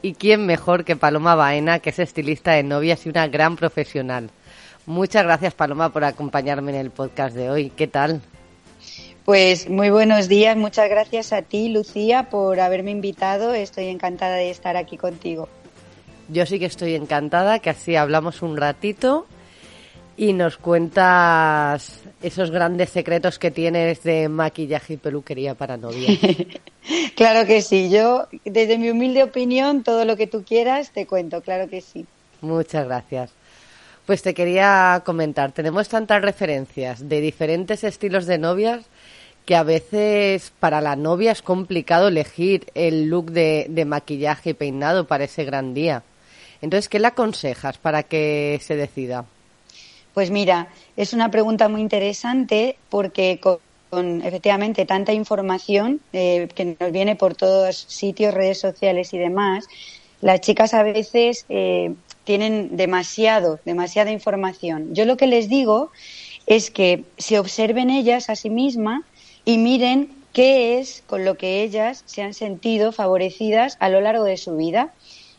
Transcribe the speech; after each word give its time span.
¿Y 0.00 0.14
quién 0.14 0.46
mejor 0.46 0.84
que 0.84 0.96
Paloma 0.96 1.34
Baena, 1.34 1.80
que 1.80 1.90
es 1.90 1.98
estilista 1.98 2.52
de 2.52 2.62
novias 2.62 3.04
y 3.04 3.08
una 3.08 3.26
gran 3.26 3.56
profesional? 3.56 4.30
Muchas 4.86 5.24
gracias 5.24 5.54
Paloma 5.54 5.92
por 5.92 6.04
acompañarme 6.04 6.72
en 6.72 6.78
el 6.78 6.90
podcast 6.90 7.34
de 7.34 7.50
hoy. 7.50 7.70
¿Qué 7.70 7.88
tal? 7.88 8.20
Pues 9.24 9.68
muy 9.68 9.90
buenos 9.90 10.28
días, 10.28 10.56
muchas 10.56 10.88
gracias 10.88 11.32
a 11.32 11.42
ti 11.42 11.68
Lucía 11.68 12.30
por 12.30 12.60
haberme 12.60 12.92
invitado. 12.92 13.52
Estoy 13.52 13.88
encantada 13.88 14.36
de 14.36 14.50
estar 14.50 14.76
aquí 14.76 14.96
contigo. 14.96 15.48
Yo 16.28 16.46
sí 16.46 16.58
que 16.58 16.66
estoy 16.66 16.94
encantada, 16.94 17.58
que 17.58 17.70
así 17.70 17.96
hablamos 17.96 18.40
un 18.40 18.56
ratito 18.56 19.26
y 20.18 20.32
nos 20.32 20.56
cuentas 20.56 22.00
esos 22.20 22.50
grandes 22.50 22.90
secretos 22.90 23.38
que 23.38 23.52
tienes 23.52 24.02
de 24.02 24.28
maquillaje 24.28 24.94
y 24.94 24.96
peluquería 24.96 25.54
para 25.54 25.76
novias. 25.76 26.18
claro 27.14 27.46
que 27.46 27.62
sí, 27.62 27.88
yo 27.88 28.26
desde 28.44 28.78
mi 28.78 28.90
humilde 28.90 29.22
opinión, 29.22 29.84
todo 29.84 30.04
lo 30.04 30.16
que 30.16 30.26
tú 30.26 30.42
quieras 30.44 30.90
te 30.90 31.06
cuento, 31.06 31.40
claro 31.40 31.70
que 31.70 31.80
sí. 31.80 32.04
Muchas 32.40 32.86
gracias. 32.86 33.30
Pues 34.06 34.22
te 34.22 34.34
quería 34.34 35.02
comentar, 35.06 35.52
tenemos 35.52 35.88
tantas 35.88 36.20
referencias 36.20 37.08
de 37.08 37.20
diferentes 37.20 37.84
estilos 37.84 38.26
de 38.26 38.38
novias 38.38 38.86
que 39.44 39.54
a 39.54 39.62
veces 39.62 40.52
para 40.58 40.80
la 40.80 40.96
novia 40.96 41.30
es 41.30 41.42
complicado 41.42 42.08
elegir 42.08 42.66
el 42.74 43.08
look 43.08 43.30
de, 43.30 43.66
de 43.68 43.84
maquillaje 43.84 44.50
y 44.50 44.54
peinado 44.54 45.06
para 45.06 45.24
ese 45.24 45.44
gran 45.44 45.74
día. 45.74 46.02
Entonces, 46.60 46.88
¿qué 46.88 46.98
le 46.98 47.06
aconsejas 47.06 47.78
para 47.78 48.02
que 48.02 48.58
se 48.60 48.74
decida? 48.74 49.24
Pues 50.18 50.32
mira, 50.32 50.66
es 50.96 51.12
una 51.12 51.30
pregunta 51.30 51.68
muy 51.68 51.80
interesante 51.80 52.76
porque 52.88 53.38
con, 53.38 54.20
efectivamente 54.22 54.84
tanta 54.84 55.12
información 55.12 56.00
eh, 56.12 56.48
que 56.56 56.76
nos 56.80 56.90
viene 56.90 57.14
por 57.14 57.36
todos 57.36 57.86
sitios, 57.86 58.34
redes 58.34 58.58
sociales 58.58 59.14
y 59.14 59.18
demás, 59.18 59.68
las 60.20 60.40
chicas 60.40 60.74
a 60.74 60.82
veces 60.82 61.46
eh, 61.48 61.94
tienen 62.24 62.76
demasiado, 62.76 63.60
demasiada 63.64 64.10
información. 64.10 64.92
Yo 64.92 65.04
lo 65.04 65.16
que 65.16 65.28
les 65.28 65.48
digo 65.48 65.92
es 66.48 66.72
que 66.72 67.04
se 67.16 67.38
observen 67.38 67.88
ellas 67.88 68.28
a 68.28 68.34
sí 68.34 68.50
mismas 68.50 69.02
y 69.44 69.58
miren 69.58 70.10
qué 70.32 70.80
es 70.80 71.04
con 71.06 71.24
lo 71.24 71.36
que 71.36 71.62
ellas 71.62 72.02
se 72.06 72.22
han 72.22 72.34
sentido 72.34 72.90
favorecidas 72.90 73.76
a 73.78 73.88
lo 73.88 74.00
largo 74.00 74.24
de 74.24 74.36
su 74.36 74.56
vida 74.56 74.92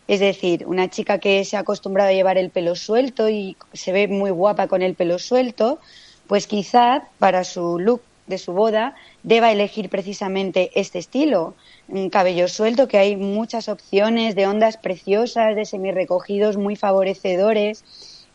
es 0.09 0.19
decir, 0.19 0.65
una 0.65 0.89
chica 0.89 1.19
que 1.19 1.45
se 1.45 1.55
ha 1.55 1.59
acostumbrado 1.59 2.09
a 2.09 2.13
llevar 2.13 2.39
el 2.39 2.49
pelo 2.49 2.75
suelto 2.75 3.29
y 3.29 3.55
se 3.73 3.91
ve 3.91 4.07
muy 4.07 4.31
guapa 4.31 4.67
con 4.67 4.81
el 4.81 4.95
pelo 4.95 5.19
suelto, 5.19 5.77
pues 6.25 6.47
quizá 6.47 7.03
para 7.19 7.43
su 7.43 7.77
look 7.77 8.01
de 8.25 8.39
su 8.39 8.53
boda 8.53 8.95
deba 9.21 9.51
elegir 9.51 9.87
precisamente 9.87 10.71
este 10.73 10.97
estilo. 10.97 11.53
Un 11.87 12.09
cabello 12.09 12.47
suelto, 12.47 12.87
que 12.87 12.97
hay 12.97 13.17
muchas 13.17 13.69
opciones 13.69 14.33
de 14.33 14.47
ondas 14.47 14.77
preciosas, 14.77 15.55
de 15.55 15.65
semirrecogidos 15.65 16.57
muy 16.57 16.75
favorecedores. 16.75 17.83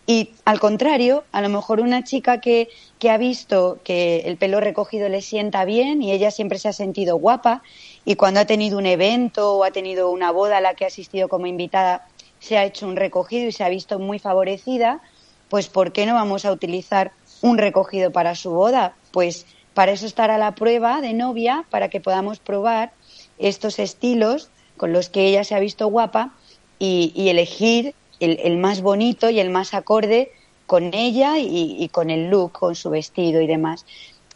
Y 0.06 0.30
al 0.44 0.60
contrario, 0.60 1.24
a 1.32 1.40
lo 1.40 1.48
mejor 1.48 1.80
una 1.80 2.04
chica 2.04 2.40
que, 2.40 2.68
que 3.00 3.10
ha 3.10 3.18
visto 3.18 3.80
que 3.82 4.18
el 4.26 4.36
pelo 4.36 4.60
recogido 4.60 5.08
le 5.08 5.22
sienta 5.22 5.64
bien 5.64 6.02
y 6.02 6.12
ella 6.12 6.30
siempre 6.30 6.60
se 6.60 6.68
ha 6.68 6.72
sentido 6.72 7.16
guapa 7.16 7.62
y 8.04 8.16
cuando 8.16 8.40
ha 8.40 8.44
tenido 8.44 8.78
un 8.78 8.86
evento 8.86 9.54
o 9.54 9.64
ha 9.64 9.70
tenido 9.70 10.10
una 10.10 10.30
boda 10.30 10.58
a 10.58 10.60
la 10.60 10.74
que 10.74 10.84
ha 10.84 10.88
asistido 10.88 11.28
como 11.28 11.46
invitada, 11.46 12.06
se 12.38 12.58
ha 12.58 12.64
hecho 12.64 12.86
un 12.86 12.96
recogido 12.96 13.48
y 13.48 13.52
se 13.52 13.64
ha 13.64 13.68
visto 13.68 13.98
muy 13.98 14.18
favorecida, 14.18 15.00
pues 15.48 15.68
¿por 15.68 15.92
qué 15.92 16.04
no 16.04 16.14
vamos 16.14 16.44
a 16.44 16.52
utilizar 16.52 17.12
un 17.40 17.58
recogido 17.58 18.10
para 18.10 18.34
su 18.34 18.50
boda? 18.50 18.94
Pues 19.12 19.46
para 19.72 19.92
eso 19.92 20.06
estará 20.06 20.36
la 20.36 20.54
prueba 20.54 21.00
de 21.00 21.14
novia, 21.14 21.64
para 21.70 21.88
que 21.88 22.00
podamos 22.00 22.38
probar 22.38 22.92
estos 23.38 23.78
estilos 23.78 24.50
con 24.76 24.92
los 24.92 25.08
que 25.08 25.26
ella 25.26 25.44
se 25.44 25.54
ha 25.54 25.60
visto 25.60 25.86
guapa 25.88 26.34
y, 26.78 27.28
elegir 27.28 27.94
el, 28.20 28.58
más 28.58 28.82
bonito 28.82 29.30
y 29.30 29.40
el 29.40 29.50
más 29.50 29.72
acorde 29.72 30.32
con 30.66 30.92
ella 30.92 31.38
y, 31.38 31.76
y 31.78 31.88
con 31.88 32.10
el 32.10 32.28
look, 32.28 32.52
con 32.52 32.74
su 32.74 32.90
vestido 32.90 33.40
y 33.40 33.46
demás. 33.46 33.86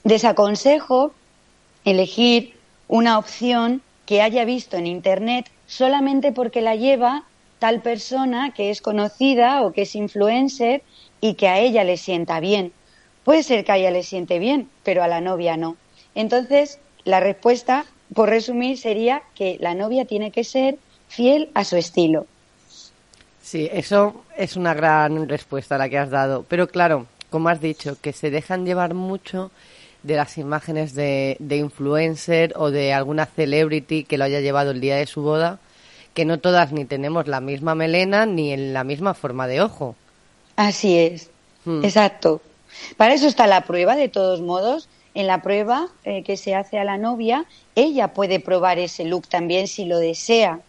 Desaconsejo 0.04 1.12
elegir 1.84 2.57
una 2.88 3.19
opción 3.19 3.82
que 4.06 4.22
haya 4.22 4.44
visto 4.44 4.76
en 4.76 4.87
Internet 4.87 5.50
solamente 5.66 6.32
porque 6.32 6.62
la 6.62 6.75
lleva 6.75 7.25
tal 7.59 7.82
persona 7.82 8.53
que 8.54 8.71
es 8.71 8.81
conocida 8.81 9.62
o 9.62 9.72
que 9.72 9.82
es 9.82 9.94
influencer 9.94 10.82
y 11.21 11.34
que 11.34 11.49
a 11.49 11.59
ella 11.59 11.84
le 11.84 11.97
sienta 11.97 12.41
bien. 12.41 12.72
Puede 13.25 13.43
ser 13.43 13.65
que 13.65 13.72
a 13.72 13.76
ella 13.76 13.91
le 13.91 14.03
siente 14.03 14.38
bien, 14.38 14.71
pero 14.82 15.03
a 15.03 15.09
la 15.09 15.21
novia 15.21 15.56
no. 15.56 15.76
Entonces, 16.15 16.81
la 17.04 17.21
respuesta, 17.21 17.84
por 18.15 18.31
resumir, 18.31 18.78
sería 18.78 19.22
que 19.34 19.59
la 19.60 19.75
novia 19.75 20.06
tiene 20.06 20.31
que 20.31 20.44
ser 20.44 20.78
fiel 21.09 21.50
a 21.55 21.65
su 21.65 21.76
estilo. 21.76 22.26
Sí, 23.43 23.69
eso 23.72 24.25
es 24.37 24.56
una 24.56 24.75
gran 24.75 25.28
respuesta 25.28 25.78
la 25.78 25.88
que 25.88 25.99
has 25.99 26.10
dado. 26.10 26.44
Pero 26.49 26.69
claro, 26.69 27.06
como 27.31 27.49
has 27.49 27.60
dicho, 27.60 27.97
que 28.00 28.12
se 28.12 28.31
dejan 28.31 28.65
llevar 28.65 28.94
mucho 28.94 29.50
de 30.08 30.16
las 30.16 30.38
imágenes 30.38 30.94
de, 30.94 31.36
de 31.38 31.58
influencer 31.58 32.54
o 32.56 32.70
de 32.70 32.94
alguna 32.94 33.26
celebrity 33.26 34.04
que 34.04 34.16
lo 34.16 34.24
haya 34.24 34.41
llevado 34.41 34.70
el 34.70 34.80
día 34.80 34.96
de 34.96 35.06
su 35.06 35.20
boda, 35.20 35.60
que 36.14 36.24
no 36.24 36.38
todas 36.38 36.72
ni 36.72 36.86
tenemos 36.86 37.28
la 37.28 37.41
misma 37.41 37.74
melena 37.74 38.24
ni 38.24 38.52
en 38.52 38.72
la 38.72 38.84
misma 38.84 39.12
forma 39.12 39.46
de 39.46 39.60
ojo. 39.60 39.94
Así 40.56 40.98
es, 40.98 41.30
hmm. 41.66 41.84
exacto. 41.84 42.41
Para 42.96 43.12
eso 43.12 43.26
está 43.26 43.46
la 43.46 43.60
prueba, 43.60 43.96
de 43.96 44.08
todos 44.08 44.41
modos. 44.41 44.88
En 45.14 45.26
la 45.26 45.42
prueba 45.42 45.88
eh, 46.04 46.22
que 46.22 46.36
se 46.36 46.54
hace 46.54 46.78
a 46.78 46.84
la 46.84 46.96
novia, 46.96 47.44
ella 47.75 48.14
puede 48.14 48.40
probar 48.40 48.78
ese 48.78 49.04
look 49.04 49.28
también 49.28 49.69
si 49.69 49.84
lo 49.84 49.98
desea. 49.98 50.60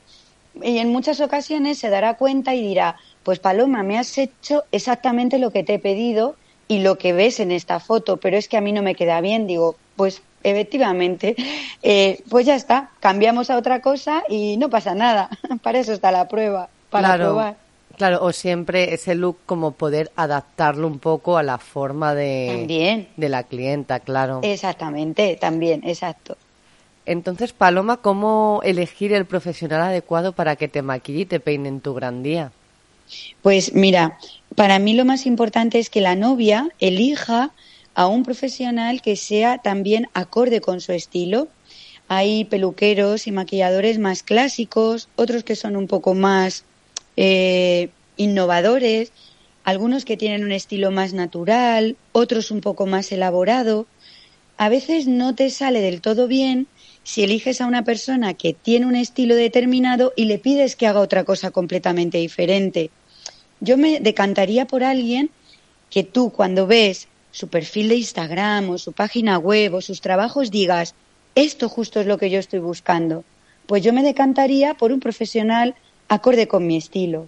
Y 0.62 0.80
en 0.80 0.92
muchas 0.92 1.22
ocasiones 1.22 1.78
se 1.78 1.90
dará 1.90 2.18
cuenta 2.18 2.56
y 2.56 2.62
dirá, 2.62 2.98
pues 3.24 3.40
Paloma, 3.40 3.84
me 3.84 3.98
has 3.98 4.18
hecho 4.18 4.64
exactamente 4.74 5.38
lo 5.40 5.52
que 5.52 5.64
te 5.64 5.76
he 5.76 5.80
pedido 5.80 6.36
y 6.70 6.80
lo 6.80 7.00
que 7.00 7.12
ves 7.14 7.40
en 7.40 7.52
esta 7.52 7.80
foto, 7.82 8.18
pero 8.18 8.38
es 8.38 8.48
que 8.48 8.56
a 8.56 8.62
mí 8.62 8.72
no 8.72 8.84
me 8.84 8.96
queda 8.96 9.20
bien, 9.22 9.48
digo, 9.48 9.76
pues 9.98 10.22
efectivamente, 10.44 11.36
eh, 11.84 12.24
pues 12.30 12.46
ya 12.46 12.56
está, 12.56 12.92
cambiamos 13.02 13.50
a 13.50 13.58
otra 13.58 13.82
cosa 13.82 14.24
y 14.30 14.56
no 14.56 14.70
pasa 14.70 14.96
nada. 14.96 15.30
para 15.64 15.80
eso 15.80 15.92
está 15.92 16.12
la 16.12 16.30
prueba, 16.30 16.70
para 16.90 17.16
probar. 17.16 17.58
Claro, 17.98 18.24
o 18.24 18.32
siempre 18.32 18.94
ese 18.94 19.16
look 19.16 19.40
como 19.46 19.72
poder 19.72 20.10
adaptarlo 20.16 20.88
un 20.88 21.00
poco 21.00 21.38
a 21.38 21.44
la 21.44 21.58
forma 21.58 22.16
de, 22.16 23.08
de 23.18 23.30
la 23.30 23.44
clienta, 23.44 24.00
claro. 24.00 24.40
Exactamente, 24.44 25.38
también, 25.42 25.82
exacto. 25.84 26.38
Entonces, 27.06 27.52
Paloma, 27.52 27.98
¿cómo 27.98 28.62
elegir 28.64 29.12
el 29.12 29.26
profesional 29.26 29.82
adecuado 29.82 30.34
para 30.34 30.56
que 30.56 30.68
te 30.68 30.84
maquille 30.84 31.22
y 31.22 31.26
te 31.26 31.40
peine 31.40 31.68
en 31.68 31.82
tu 31.82 31.96
gran 31.96 32.22
día? 32.22 32.52
Pues 33.42 33.74
mira, 33.74 34.18
para 34.56 34.80
mí 34.80 34.94
lo 34.94 35.06
más 35.06 35.26
importante 35.26 35.80
es 35.80 35.90
que 35.90 36.02
la 36.02 36.16
novia 36.16 36.70
elija 36.80 37.52
a 37.96 38.08
un 38.08 38.24
profesional 38.24 39.02
que 39.02 39.16
sea 39.16 39.58
también 39.58 40.08
acorde 40.14 40.62
con 40.62 40.82
su 40.82 40.92
estilo. 40.92 41.48
Hay 42.08 42.46
peluqueros 42.46 43.28
y 43.28 43.32
maquilladores 43.32 44.00
más 44.00 44.24
clásicos, 44.24 45.10
otros 45.16 45.44
que 45.44 45.56
son 45.56 45.76
un 45.76 45.88
poco 45.88 46.14
más 46.14 46.64
eh, 47.18 47.90
innovadores, 48.18 49.12
algunos 49.64 50.06
que 50.06 50.18
tienen 50.18 50.44
un 50.44 50.52
estilo 50.52 50.92
más 50.92 51.14
natural, 51.14 51.96
otros 52.12 52.52
un 52.52 52.62
poco 52.62 52.86
más 52.86 53.12
elaborado. 53.12 53.86
A 54.58 54.70
veces 54.70 55.08
no 55.08 55.36
te 55.36 55.50
sale 55.50 55.82
del 55.82 56.02
todo 56.02 56.28
bien 56.28 56.68
si 57.04 57.24
eliges 57.24 57.62
a 57.62 57.66
una 57.66 57.84
persona 57.84 58.34
que 58.34 58.54
tiene 58.54 58.86
un 58.86 58.96
estilo 58.96 59.36
determinado 59.36 60.12
y 60.16 60.26
le 60.26 60.40
pides 60.40 60.76
que 60.76 60.88
haga 60.88 61.00
otra 61.00 61.24
cosa 61.24 61.52
completamente 61.52 62.18
diferente. 62.18 62.90
Yo 63.60 63.78
me 63.78 64.00
decantaría 64.00 64.66
por 64.66 64.84
alguien 64.84 65.30
que 65.90 66.04
tú 66.04 66.32
cuando 66.32 66.68
ves 66.68 67.08
su 67.32 67.48
perfil 67.48 67.90
de 67.90 67.96
Instagram 67.96 68.70
o 68.70 68.78
su 68.78 68.92
página 68.92 69.38
web 69.38 69.76
o 69.76 69.82
sus 69.82 70.02
trabajos 70.02 70.52
digas, 70.52 70.96
esto 71.36 71.70
justo 71.70 72.00
es 72.00 72.08
lo 72.08 72.18
que 72.18 72.30
yo 72.30 72.40
estoy 72.40 72.60
buscando. 72.60 73.24
Pues 73.66 73.84
yo 73.84 73.94
me 73.94 74.04
decantaría 74.04 74.74
por 74.74 74.92
un 74.92 75.00
profesional 75.00 75.76
acorde 76.08 76.48
con 76.48 76.66
mi 76.66 76.78
estilo. 76.78 77.28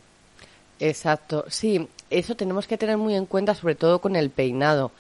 Exacto, 0.80 1.46
sí, 1.48 1.88
eso 2.10 2.36
tenemos 2.36 2.66
que 2.66 2.78
tener 2.78 2.98
muy 2.98 3.16
en 3.16 3.28
cuenta, 3.28 3.54
sobre 3.54 3.76
todo 3.76 4.02
con 4.02 4.16
el 4.16 4.32
peinado, 4.32 4.92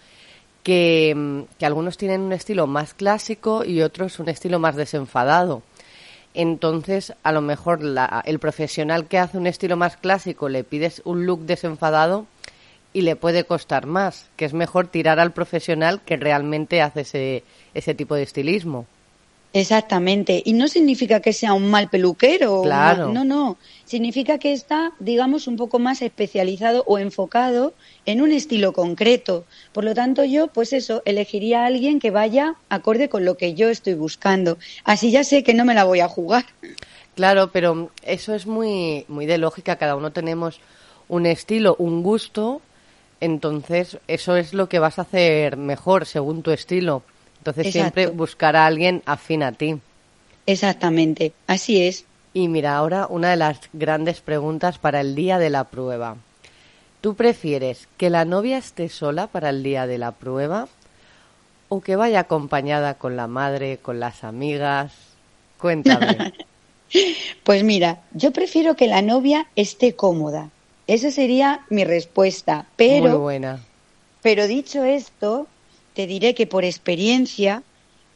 que, 0.64 1.14
mm, 1.16 1.42
que 1.58 1.66
algunos 1.66 1.98
tienen 1.98 2.22
un 2.22 2.34
estilo 2.34 2.68
más 2.68 2.94
clásico 2.94 3.66
y 3.66 3.82
otros 3.82 4.20
un 4.20 4.30
estilo 4.30 4.60
más 4.60 4.76
desenfadado. 4.76 5.64
Entonces 6.34 7.14
a 7.24 7.32
lo 7.32 7.42
mejor 7.42 7.82
la, 7.82 8.22
el 8.26 8.40
profesional 8.40 9.08
que 9.08 9.20
hace 9.20 9.38
un 9.38 9.48
estilo 9.48 9.78
más 9.78 9.98
clásico 9.98 10.50
le 10.50 10.64
pides 10.64 11.02
un 11.06 11.26
look 11.26 11.42
desenfadado 11.42 12.26
y 12.94 13.02
le 13.02 13.16
puede 13.16 13.46
costar 13.46 13.86
más, 13.86 14.30
que 14.36 14.46
es 14.46 14.54
mejor 14.54 14.88
tirar 14.88 15.20
al 15.20 15.32
profesional 15.32 16.02
que 16.02 16.18
realmente 16.18 16.82
hace 16.82 17.02
ese, 17.02 17.44
ese 17.74 17.94
tipo 17.96 18.16
de 18.16 18.24
estilismo. 18.24 18.86
Exactamente. 19.54 20.42
Y 20.46 20.54
no 20.54 20.68
significa 20.68 21.20
que 21.20 21.34
sea 21.34 21.54
un 21.54 21.70
mal 21.70 21.90
peluquero. 21.90 22.62
Claro. 22.62 23.12
no, 23.12 23.26
no. 23.26 23.58
Significa 23.84 24.38
que 24.38 24.54
está, 24.54 24.94
digamos, 25.00 25.48
un 25.48 25.58
poco 25.58 25.78
más 25.78 26.02
especializado 26.02 26.84
o 26.88 26.98
enfocado 26.98 27.74
en 28.06 28.22
un 28.22 28.32
estilo 28.32 28.72
concreto. 28.72 29.46
Por 29.74 29.84
lo 29.84 29.94
tanto, 29.94 30.24
yo, 30.24 30.48
pues 30.48 30.72
eso, 30.72 31.02
elegiría 31.06 31.64
a 31.64 31.66
alguien 31.66 32.00
que 32.00 32.12
vaya 32.12 32.56
acorde 32.70 33.10
con 33.10 33.26
lo 33.26 33.36
que 33.36 33.54
yo 33.54 33.70
estoy 33.70 33.96
buscando. 33.96 34.58
Así 34.86 35.12
ya 35.12 35.26
sé 35.26 35.44
que 35.44 35.54
no 35.54 35.66
me 35.66 35.74
la 35.74 35.84
voy 35.84 36.00
a 36.00 36.08
jugar. 36.08 36.46
Claro, 37.16 37.52
pero 37.52 37.92
eso 38.04 38.34
es 38.34 38.48
muy, 38.48 39.06
muy 39.10 39.26
de 39.26 39.38
lógica. 39.38 39.76
Cada 39.76 39.98
uno 39.98 40.12
tenemos 40.12 40.62
un 41.10 41.26
estilo, 41.26 41.76
un 41.78 42.04
gusto. 42.04 42.62
Entonces, 43.20 44.00
eso 44.08 44.38
es 44.38 44.54
lo 44.54 44.70
que 44.70 44.80
vas 44.80 44.98
a 44.98 45.04
hacer 45.04 45.58
mejor 45.58 46.06
según 46.06 46.42
tu 46.42 46.52
estilo. 46.52 47.04
Entonces 47.42 47.74
siempre 47.74 48.06
buscar 48.08 48.56
a 48.56 48.68
alguien 48.68 49.02
afín 49.06 49.42
a 49.42 49.52
ti. 49.52 49.80
Exactamente, 50.46 51.34
así 51.48 51.82
es. 51.82 52.06
Y 52.34 52.48
mira, 52.48 52.76
ahora 52.78 53.08
una 53.10 53.32
de 53.32 53.36
las 53.36 53.60
grandes 53.74 54.22
preguntas 54.22 54.78
para 54.78 55.02
el 55.02 55.16
día 55.16 55.40
de 55.40 55.50
la 55.50 55.64
prueba. 55.66 56.18
¿Tú 57.02 57.16
prefieres 57.16 57.88
que 57.98 58.12
la 58.12 58.26
novia 58.26 58.60
esté 58.60 58.88
sola 58.90 59.26
para 59.26 59.50
el 59.50 59.64
día 59.64 59.88
de 59.88 59.98
la 59.98 60.12
prueba 60.12 60.68
o 61.68 61.82
que 61.82 61.96
vaya 61.96 62.22
acompañada 62.22 62.94
con 62.94 63.16
la 63.16 63.26
madre, 63.26 63.80
con 63.82 64.00
las 64.00 64.24
amigas? 64.24 64.94
Cuéntame. 65.58 66.34
pues 67.44 67.64
mira, 67.64 68.02
yo 68.14 68.32
prefiero 68.32 68.76
que 68.76 68.86
la 68.86 69.02
novia 69.02 69.48
esté 69.56 69.96
cómoda. 69.96 70.52
Esa 70.86 71.10
sería 71.10 71.62
mi 71.70 71.86
respuesta. 71.86 72.68
Pero, 72.76 73.10
Muy 73.10 73.18
buena. 73.18 73.60
Pero 74.22 74.46
dicho 74.46 74.84
esto, 74.84 75.48
te 75.94 76.08
diré 76.08 76.34
que 76.34 76.48
por 76.48 76.66
experiencia 76.66 77.64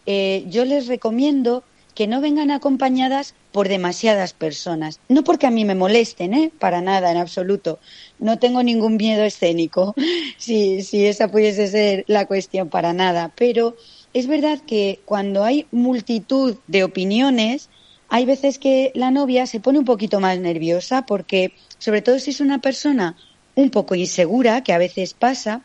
eh, 0.06 0.46
yo 0.50 0.66
les 0.66 0.88
recomiendo 0.88 1.64
que 1.96 2.08
no 2.08 2.20
vengan 2.20 2.52
acompañadas 2.52 3.34
por 3.54 3.70
demasiadas 3.70 4.34
personas. 4.34 5.00
No 5.08 5.24
porque 5.24 5.48
a 5.48 5.52
mí 5.52 5.64
me 5.64 5.76
molesten, 5.76 6.34
¿eh? 6.34 6.52
Para 6.60 6.82
nada, 6.82 7.10
en 7.10 7.18
absoluto. 7.18 7.80
No 8.20 8.38
tengo 8.38 8.62
ningún 8.62 8.98
miedo 8.98 9.24
escénico, 9.24 9.96
si, 10.38 10.84
si 10.84 11.06
esa 11.06 11.32
pudiese 11.32 11.68
ser 11.68 12.04
la 12.08 12.26
cuestión, 12.26 12.70
para 12.70 12.92
nada. 12.92 13.32
Pero 13.36 13.78
es 14.14 14.28
verdad 14.28 14.60
que 14.68 15.00
cuando 15.06 15.46
hay 15.46 15.68
multitud 15.72 16.58
de 16.68 16.84
opiniones, 16.84 17.70
hay 18.10 18.26
veces 18.26 18.60
que 18.60 18.92
la 18.94 19.10
novia 19.10 19.48
se 19.48 19.62
pone 19.62 19.80
un 19.80 19.86
poquito 19.86 20.20
más 20.20 20.38
nerviosa 20.40 21.06
porque, 21.06 21.54
sobre 21.80 22.02
todo 22.02 22.20
si 22.20 22.32
es 22.32 22.42
una 22.42 22.60
persona 22.60 23.16
un 23.56 23.70
poco 23.70 23.96
insegura, 23.96 24.64
que 24.64 24.74
a 24.74 24.78
veces 24.78 25.14
pasa, 25.14 25.62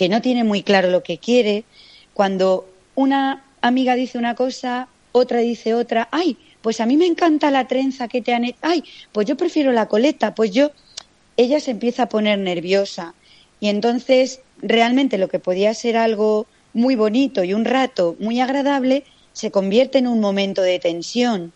que 0.00 0.08
no 0.08 0.22
tiene 0.22 0.44
muy 0.44 0.62
claro 0.62 0.88
lo 0.88 1.02
que 1.02 1.18
quiere, 1.18 1.64
cuando 2.14 2.66
una 2.94 3.44
amiga 3.60 3.96
dice 3.96 4.16
una 4.16 4.34
cosa, 4.34 4.88
otra 5.12 5.40
dice 5.40 5.74
otra, 5.74 6.08
ay, 6.10 6.38
pues 6.62 6.80
a 6.80 6.86
mí 6.86 6.96
me 6.96 7.04
encanta 7.04 7.50
la 7.50 7.68
trenza 7.68 8.08
que 8.08 8.22
te 8.22 8.32
han 8.32 8.46
hecho, 8.46 8.56
ay, 8.62 8.82
pues 9.12 9.26
yo 9.26 9.36
prefiero 9.36 9.72
la 9.72 9.88
coleta, 9.88 10.34
pues 10.34 10.52
yo, 10.52 10.70
ella 11.36 11.60
se 11.60 11.72
empieza 11.72 12.04
a 12.04 12.08
poner 12.08 12.38
nerviosa. 12.38 13.12
Y 13.60 13.68
entonces 13.68 14.40
realmente 14.62 15.18
lo 15.18 15.28
que 15.28 15.38
podía 15.38 15.74
ser 15.74 15.98
algo 15.98 16.46
muy 16.72 16.96
bonito 16.96 17.44
y 17.44 17.52
un 17.52 17.66
rato 17.66 18.16
muy 18.20 18.40
agradable 18.40 19.04
se 19.34 19.50
convierte 19.50 19.98
en 19.98 20.06
un 20.06 20.18
momento 20.18 20.62
de 20.62 20.78
tensión. 20.78 21.52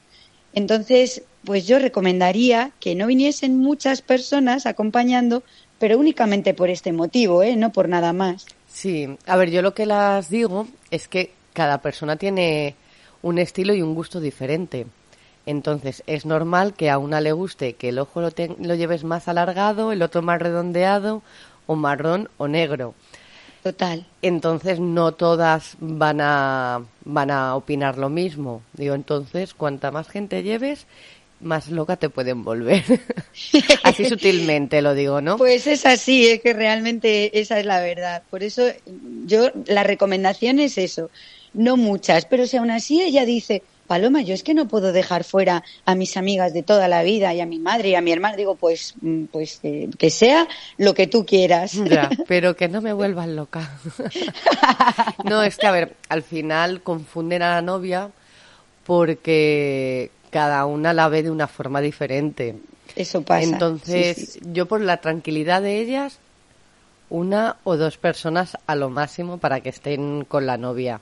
Entonces, 0.52 1.22
pues 1.44 1.66
yo 1.66 1.78
recomendaría 1.78 2.72
que 2.78 2.94
no 2.94 3.06
viniesen 3.06 3.58
muchas 3.58 4.02
personas 4.02 4.66
acompañando 4.66 5.44
pero 5.84 5.98
únicamente 5.98 6.54
por 6.54 6.70
este 6.70 6.94
motivo, 6.94 7.42
¿eh? 7.42 7.56
no 7.56 7.70
por 7.70 7.90
nada 7.90 8.14
más. 8.14 8.46
Sí, 8.66 9.18
a 9.26 9.36
ver, 9.36 9.50
yo 9.50 9.60
lo 9.60 9.74
que 9.74 9.84
las 9.84 10.30
digo 10.30 10.66
es 10.90 11.08
que 11.08 11.34
cada 11.52 11.82
persona 11.82 12.16
tiene 12.16 12.74
un 13.20 13.38
estilo 13.38 13.74
y 13.74 13.82
un 13.82 13.94
gusto 13.94 14.18
diferente. 14.18 14.86
Entonces, 15.44 16.02
es 16.06 16.24
normal 16.24 16.72
que 16.72 16.88
a 16.88 16.96
una 16.96 17.20
le 17.20 17.32
guste 17.32 17.74
que 17.74 17.90
el 17.90 17.98
ojo 17.98 18.22
lo, 18.22 18.30
lo 18.60 18.74
lleves 18.74 19.04
más 19.04 19.28
alargado, 19.28 19.92
el 19.92 20.00
otro 20.00 20.22
más 20.22 20.40
redondeado, 20.40 21.20
o 21.66 21.76
marrón 21.76 22.30
o 22.38 22.48
negro. 22.48 22.94
Total. 23.62 24.06
Entonces, 24.22 24.80
no 24.80 25.12
todas 25.12 25.76
van 25.80 26.22
a, 26.22 26.82
van 27.04 27.30
a 27.30 27.56
opinar 27.56 27.98
lo 27.98 28.08
mismo. 28.08 28.62
Digo, 28.72 28.94
entonces, 28.94 29.52
cuanta 29.52 29.90
más 29.90 30.08
gente 30.08 30.42
lleves, 30.42 30.86
más 31.40 31.68
loca 31.68 31.96
te 31.96 32.08
pueden 32.08 32.42
volver. 32.42 32.82
así 33.82 34.04
sutilmente 34.06 34.82
lo 34.82 34.94
digo, 34.94 35.20
¿no? 35.20 35.36
Pues 35.36 35.66
es 35.66 35.86
así, 35.86 36.28
es 36.28 36.40
que 36.40 36.52
realmente 36.52 37.38
esa 37.38 37.58
es 37.58 37.66
la 37.66 37.80
verdad. 37.80 38.22
Por 38.30 38.42
eso 38.42 38.66
yo, 39.26 39.50
la 39.66 39.82
recomendación 39.82 40.58
es 40.58 40.78
eso. 40.78 41.10
No 41.52 41.76
muchas, 41.76 42.24
pero 42.26 42.46
si 42.46 42.56
aún 42.56 42.70
así 42.70 43.02
ella 43.02 43.24
dice, 43.24 43.62
Paloma, 43.86 44.22
yo 44.22 44.34
es 44.34 44.42
que 44.42 44.54
no 44.54 44.66
puedo 44.66 44.92
dejar 44.92 45.24
fuera 45.24 45.62
a 45.84 45.94
mis 45.94 46.16
amigas 46.16 46.54
de 46.54 46.62
toda 46.62 46.88
la 46.88 47.02
vida 47.02 47.34
y 47.34 47.40
a 47.40 47.46
mi 47.46 47.58
madre 47.58 47.90
y 47.90 47.94
a 47.94 48.00
mi 48.00 48.12
hermana. 48.12 48.36
Digo, 48.36 48.54
pues, 48.54 48.94
mm, 49.00 49.24
pues 49.24 49.60
eh, 49.62 49.90
que 49.98 50.10
sea 50.10 50.48
lo 50.78 50.94
que 50.94 51.06
tú 51.06 51.24
quieras. 51.24 51.74
Ya, 51.84 52.10
pero 52.26 52.56
que 52.56 52.68
no 52.68 52.80
me 52.80 52.92
vuelvan 52.92 53.36
loca. 53.36 53.78
no, 55.24 55.42
es 55.42 55.56
que, 55.56 55.66
a 55.66 55.70
ver, 55.70 55.94
al 56.08 56.22
final 56.22 56.82
confunden 56.82 57.42
a 57.42 57.54
la 57.54 57.62
novia 57.62 58.10
porque 58.84 60.10
cada 60.34 60.66
una 60.66 60.92
la 60.92 61.08
ve 61.08 61.22
de 61.22 61.30
una 61.30 61.46
forma 61.46 61.80
diferente. 61.80 62.56
Eso 62.96 63.22
pasa. 63.22 63.44
Entonces, 63.44 64.40
yo 64.42 64.66
por 64.66 64.80
la 64.80 64.96
tranquilidad 64.96 65.62
de 65.62 65.78
ellas, 65.78 66.18
una 67.08 67.58
o 67.62 67.76
dos 67.76 67.98
personas 67.98 68.58
a 68.66 68.74
lo 68.74 68.90
máximo 68.90 69.38
para 69.38 69.60
que 69.60 69.68
estén 69.68 70.24
con 70.24 70.44
la 70.44 70.56
novia. 70.56 71.00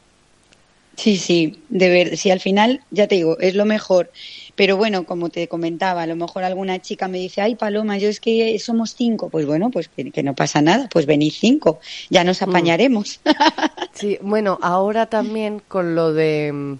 Sí, 0.98 1.16
sí, 1.16 1.62
de 1.70 1.88
ver, 1.88 2.18
si 2.18 2.30
al 2.30 2.40
final, 2.40 2.82
ya 2.90 3.08
te 3.08 3.14
digo, 3.14 3.38
es 3.38 3.54
lo 3.54 3.64
mejor. 3.64 4.12
Pero 4.54 4.76
bueno, 4.76 5.04
como 5.04 5.30
te 5.30 5.48
comentaba, 5.48 6.02
a 6.02 6.06
lo 6.06 6.14
mejor 6.14 6.44
alguna 6.44 6.82
chica 6.82 7.08
me 7.08 7.16
dice, 7.16 7.40
ay 7.40 7.54
Paloma, 7.54 7.96
yo 7.96 8.10
es 8.10 8.20
que 8.20 8.58
somos 8.58 8.94
cinco. 8.94 9.30
Pues 9.30 9.46
bueno, 9.46 9.70
pues 9.70 9.88
que, 9.88 10.22
no 10.22 10.34
pasa 10.34 10.60
nada, 10.60 10.90
pues 10.92 11.06
venid 11.06 11.32
cinco, 11.32 11.80
ya 12.10 12.22
nos 12.22 12.42
mm. 12.42 12.44
apañaremos. 12.44 13.20
Sí, 13.94 14.18
bueno, 14.22 14.58
ahora 14.62 15.06
también 15.06 15.62
con 15.68 15.94
lo 15.94 16.14
de 16.14 16.50
mm, 16.50 16.78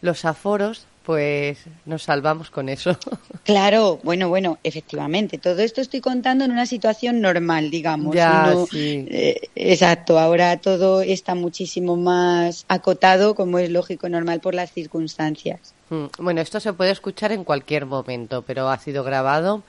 los 0.00 0.24
aforos, 0.24 0.86
pues 1.04 1.58
nos 1.84 2.02
salvamos 2.04 2.50
con 2.50 2.68
eso. 2.68 2.96
Claro, 3.44 3.98
bueno, 4.04 4.28
bueno, 4.28 4.58
efectivamente. 4.62 5.36
Todo 5.36 5.62
esto 5.62 5.80
estoy 5.80 6.00
contando 6.00 6.44
en 6.44 6.52
una 6.52 6.64
situación 6.64 7.20
normal, 7.20 7.72
digamos. 7.72 8.14
Ya, 8.14 8.54
sí. 8.70 9.04
Eh, 9.10 9.48
exacto, 9.56 10.20
ahora 10.20 10.58
todo 10.58 11.02
está 11.02 11.34
muchísimo 11.34 11.96
más 11.96 12.64
acotado, 12.68 13.34
como 13.34 13.58
es 13.58 13.68
lógico, 13.68 14.08
normal 14.08 14.40
por 14.40 14.54
las 14.54 14.70
circunstancias. 14.72 15.74
Mm, 15.90 16.04
bueno, 16.20 16.40
esto 16.40 16.60
se 16.60 16.72
puede 16.72 16.92
escuchar 16.92 17.32
en 17.32 17.42
cualquier 17.42 17.84
momento, 17.84 18.42
pero 18.42 18.68
ha 18.68 18.78
sido 18.78 19.02
grabado 19.02 19.64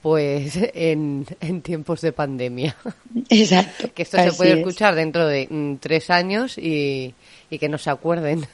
pues 0.00 0.58
en, 0.74 1.26
tiempos 1.62 2.00
de 2.00 2.12
pandemia. 2.12 2.76
Exacto. 3.28 3.92
que 3.94 4.04
esto 4.04 4.16
se 4.16 4.32
puede 4.32 4.58
escuchar 4.58 4.94
dentro 4.94 5.26
de 5.26 5.48
mm, 5.50 5.76
tres 5.76 6.08
años 6.08 6.56
y, 6.56 7.14
y 7.50 7.58
que 7.58 7.68
no 7.68 7.76
se 7.76 7.90
acuerden. 7.90 8.46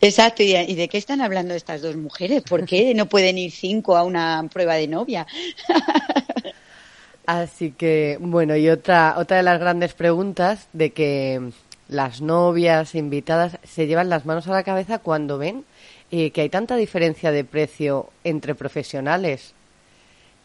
Exacto, 0.00 0.42
¿y 0.42 0.74
de 0.74 0.88
qué 0.88 0.96
están 0.98 1.20
hablando 1.20 1.54
estas 1.54 1.82
dos 1.82 1.96
mujeres? 1.96 2.42
¿Por 2.42 2.64
qué 2.64 2.94
no 2.94 3.06
pueden 3.06 3.36
ir 3.36 3.50
cinco 3.50 3.96
a 3.96 4.04
una 4.04 4.48
prueba 4.52 4.74
de 4.74 4.86
novia? 4.86 5.26
Así 7.26 7.72
que, 7.72 8.16
bueno, 8.20 8.56
y 8.56 8.68
otra, 8.68 9.16
otra 9.18 9.38
de 9.38 9.42
las 9.42 9.58
grandes 9.60 9.94
preguntas 9.94 10.68
de 10.72 10.92
que 10.92 11.50
las 11.88 12.20
novias 12.20 12.94
invitadas 12.94 13.58
se 13.64 13.86
llevan 13.86 14.08
las 14.08 14.24
manos 14.24 14.46
a 14.46 14.52
la 14.52 14.62
cabeza 14.62 14.98
cuando 14.98 15.36
ven 15.36 15.64
eh, 16.10 16.30
que 16.30 16.42
hay 16.42 16.48
tanta 16.48 16.76
diferencia 16.76 17.30
de 17.32 17.44
precio 17.44 18.08
entre 18.24 18.54
profesionales. 18.54 19.52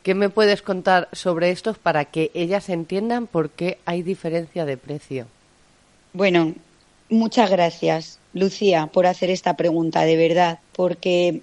¿Qué 0.04 0.16
me 0.16 0.30
puedes 0.30 0.62
contar 0.62 1.08
sobre 1.14 1.52
esto 1.52 1.74
para 1.74 2.06
que 2.06 2.32
ellas 2.34 2.68
entiendan 2.68 3.28
por 3.28 3.50
qué 3.50 3.78
hay 3.86 4.02
diferencia 4.02 4.66
de 4.66 4.76
precio? 4.76 5.28
Bueno, 6.12 6.54
muchas 7.14 7.50
gracias. 7.50 8.20
Lucía, 8.34 8.88
por 8.88 9.06
hacer 9.06 9.30
esta 9.30 9.56
pregunta, 9.56 10.02
de 10.04 10.18
verdad, 10.18 10.60
porque 10.74 11.42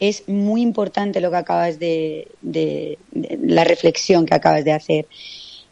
es 0.00 0.28
muy 0.28 0.62
importante 0.62 1.20
lo 1.20 1.30
que 1.30 1.36
acabas 1.36 1.78
de, 1.78 2.28
la 3.12 3.64
reflexión 3.64 4.26
que 4.26 4.34
acabas 4.34 4.64
de 4.64 4.72
hacer. 4.72 5.06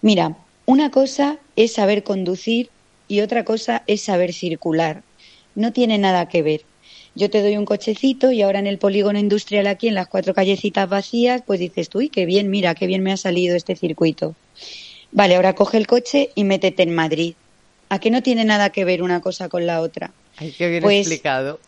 Mira, 0.01 0.37
una 0.67 0.91
cosa 0.91 1.39
es 1.57 1.73
saber 1.75 2.03
conducir 2.03 2.71
y 3.09 3.21
otra 3.21 3.45
cosa 3.45 3.83
es 3.87 4.03
saber 4.03 4.33
circular. 4.33 5.03
No 5.55 5.73
tiene 5.73 5.99
nada 5.99 6.29
que 6.29 6.43
ver. 6.43 6.63
Yo 7.15 7.29
te 7.29 7.43
doy 7.43 7.59
un 7.59 7.67
cochecito 7.67 8.31
y 8.31 8.41
ahora 8.41 8.59
en 8.59 8.67
el 8.67 8.79
polígono 8.79 9.19
industrial 9.19 9.67
aquí, 9.67 9.89
en 9.89 9.95
las 9.95 10.09
cuatro 10.09 10.33
callecitas 10.33 10.89
vacías, 10.89 11.43
pues 11.47 11.61
dices 11.61 11.91
tú, 11.91 11.99
uy, 11.99 12.09
qué 12.09 12.25
bien, 12.25 12.49
mira, 12.49 12.75
qué 12.75 12.87
bien 12.87 13.03
me 13.03 13.13
ha 13.13 13.19
salido 13.19 13.55
este 13.55 13.77
circuito. 13.77 14.35
Vale, 15.11 15.37
ahora 15.37 15.55
coge 15.55 15.77
el 15.77 15.87
coche 15.87 16.31
y 16.35 16.45
métete 16.45 16.85
en 16.85 16.95
Madrid. 16.95 17.35
¿A 17.93 17.99
qué 17.99 18.11
no 18.11 18.23
tiene 18.23 18.47
nada 18.47 18.71
que 18.71 18.87
ver 18.87 19.03
una 19.03 19.21
cosa 19.21 19.51
con 19.51 19.67
la 19.67 19.83
otra? 19.83 20.15
Ay, 20.39 20.55
qué 20.57 20.71
bien 20.71 20.83
pues, 20.83 21.01
explicado. 21.01 21.61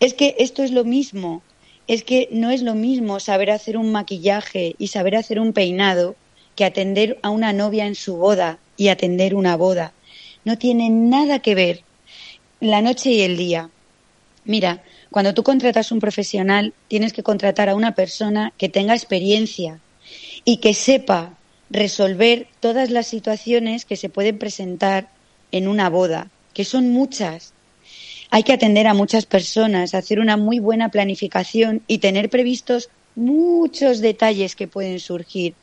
Es 0.00 0.14
que 0.14 0.34
esto 0.38 0.62
es 0.62 0.70
lo 0.70 0.84
mismo. 0.84 1.42
es 1.86 2.02
que 2.02 2.30
no 2.32 2.50
es 2.50 2.62
lo 2.62 2.74
mismo 2.74 3.20
saber 3.20 3.50
hacer 3.50 3.76
un 3.76 3.92
maquillaje 3.92 4.74
y 4.78 4.86
saber 4.86 5.16
hacer 5.16 5.38
un 5.38 5.52
peinado 5.52 6.16
que 6.56 6.64
atender 6.64 7.18
a 7.20 7.28
una 7.28 7.52
novia 7.52 7.84
en 7.84 7.94
su 7.94 8.16
boda 8.16 8.58
y 8.78 8.88
atender 8.88 9.34
una 9.34 9.54
boda. 9.54 9.92
No 10.46 10.56
tiene 10.56 10.88
nada 10.88 11.40
que 11.40 11.54
ver 11.54 11.82
la 12.60 12.80
noche 12.80 13.10
y 13.10 13.20
el 13.20 13.36
día. 13.36 13.68
Mira, 14.46 14.82
cuando 15.10 15.34
tú 15.34 15.42
contratas 15.42 15.92
un 15.92 16.00
profesional, 16.00 16.72
tienes 16.88 17.12
que 17.12 17.22
contratar 17.22 17.68
a 17.68 17.74
una 17.74 17.94
persona 17.94 18.54
que 18.56 18.70
tenga 18.70 18.94
experiencia 18.94 19.78
y 20.42 20.56
que 20.56 20.72
sepa 20.72 21.36
resolver 21.68 22.46
todas 22.60 22.88
las 22.88 23.08
situaciones 23.08 23.84
que 23.84 23.96
se 23.96 24.08
pueden 24.08 24.38
presentar 24.38 25.19
en 25.52 25.68
una 25.68 25.88
boda, 25.88 26.28
que 26.54 26.64
son 26.64 26.90
muchas. 26.90 27.52
Hay 28.30 28.42
que 28.42 28.52
atender 28.52 28.86
a 28.86 28.94
muchas 28.94 29.26
personas, 29.26 29.94
hacer 29.94 30.20
una 30.20 30.36
muy 30.36 30.58
buena 30.58 30.88
planificación 30.88 31.82
y 31.86 31.98
tener 31.98 32.30
previstos 32.30 32.88
muchos 33.16 34.00
detalles 34.00 34.54
que 34.54 34.68
pueden 34.68 35.00
surgir. 35.00 35.54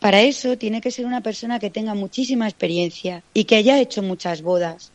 Para 0.00 0.22
eso 0.22 0.56
tiene 0.56 0.80
que 0.80 0.90
ser 0.90 1.06
una 1.06 1.22
persona 1.22 1.58
que 1.58 1.70
tenga 1.70 1.94
muchísima 1.94 2.48
experiencia 2.48 3.22
y 3.34 3.44
que 3.44 3.56
haya 3.56 3.80
hecho 3.80 4.02
muchas 4.02 4.42
bodas. 4.42 4.92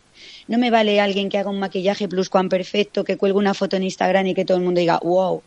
No 0.47 0.57
me 0.57 0.71
vale 0.71 1.01
alguien 1.01 1.29
que 1.29 1.37
haga 1.37 1.49
un 1.49 1.59
maquillaje 1.59 2.07
perfecto, 2.07 3.03
que 3.03 3.17
cuelgue 3.17 3.37
una 3.37 3.53
foto 3.53 3.75
en 3.75 3.83
Instagram 3.83 4.27
y 4.27 4.33
que 4.33 4.45
todo 4.45 4.57
el 4.57 4.63
mundo 4.63 4.79
diga, 4.79 4.99
wow. 5.03 5.41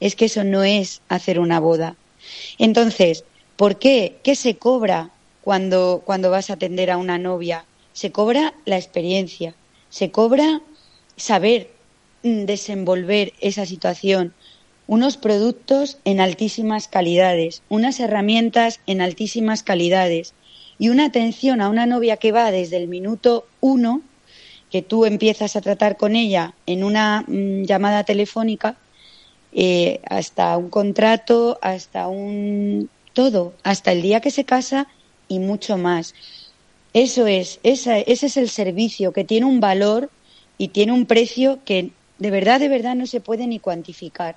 Es 0.00 0.16
que 0.16 0.26
eso 0.26 0.44
no 0.44 0.64
es 0.64 1.02
hacer 1.08 1.38
una 1.38 1.60
boda. 1.60 1.96
Entonces, 2.58 3.24
¿por 3.56 3.78
qué? 3.78 4.16
¿Qué 4.22 4.34
se 4.34 4.56
cobra 4.56 5.10
cuando, 5.42 6.02
cuando 6.04 6.30
vas 6.30 6.50
a 6.50 6.54
atender 6.54 6.90
a 6.90 6.96
una 6.96 7.18
novia? 7.18 7.64
Se 7.94 8.12
cobra 8.12 8.52
la 8.66 8.76
experiencia, 8.76 9.54
se 9.88 10.10
cobra 10.10 10.60
saber 11.16 11.70
mm, 12.22 12.44
desenvolver 12.44 13.32
esa 13.40 13.64
situación, 13.64 14.34
unos 14.86 15.16
productos 15.16 15.98
en 16.04 16.20
altísimas 16.20 16.88
calidades, 16.88 17.62
unas 17.70 18.00
herramientas 18.00 18.80
en 18.86 19.00
altísimas 19.00 19.62
calidades 19.62 20.34
y 20.78 20.90
una 20.90 21.06
atención 21.06 21.60
a 21.60 21.68
una 21.68 21.86
novia 21.86 22.18
que 22.18 22.32
va 22.32 22.50
desde 22.50 22.76
el 22.76 22.88
minuto 22.88 23.46
uno 23.60 24.02
que 24.70 24.82
tú 24.82 25.04
empiezas 25.06 25.54
a 25.54 25.60
tratar 25.60 25.96
con 25.96 26.16
ella 26.16 26.52
en 26.66 26.82
una 26.82 27.24
mm, 27.28 27.62
llamada 27.62 28.02
telefónica 28.02 28.76
eh, 29.52 30.00
hasta 30.10 30.56
un 30.56 30.68
contrato, 30.68 31.60
hasta 31.62 32.08
un 32.08 32.90
todo, 33.12 33.54
hasta 33.62 33.92
el 33.92 34.02
día 34.02 34.20
que 34.20 34.32
se 34.32 34.44
casa 34.44 34.88
y 35.28 35.38
mucho 35.38 35.78
más. 35.78 36.12
Eso 36.94 37.26
es, 37.26 37.58
ese 37.64 38.04
es 38.06 38.36
el 38.36 38.48
servicio 38.48 39.12
que 39.12 39.24
tiene 39.24 39.46
un 39.46 39.60
valor 39.60 40.10
y 40.58 40.68
tiene 40.68 40.92
un 40.92 41.06
precio 41.06 41.58
que 41.64 41.90
de 42.18 42.30
verdad, 42.30 42.60
de 42.60 42.68
verdad 42.68 42.94
no 42.94 43.06
se 43.06 43.20
puede 43.20 43.46
ni 43.46 43.58
cuantificar. 43.58 44.36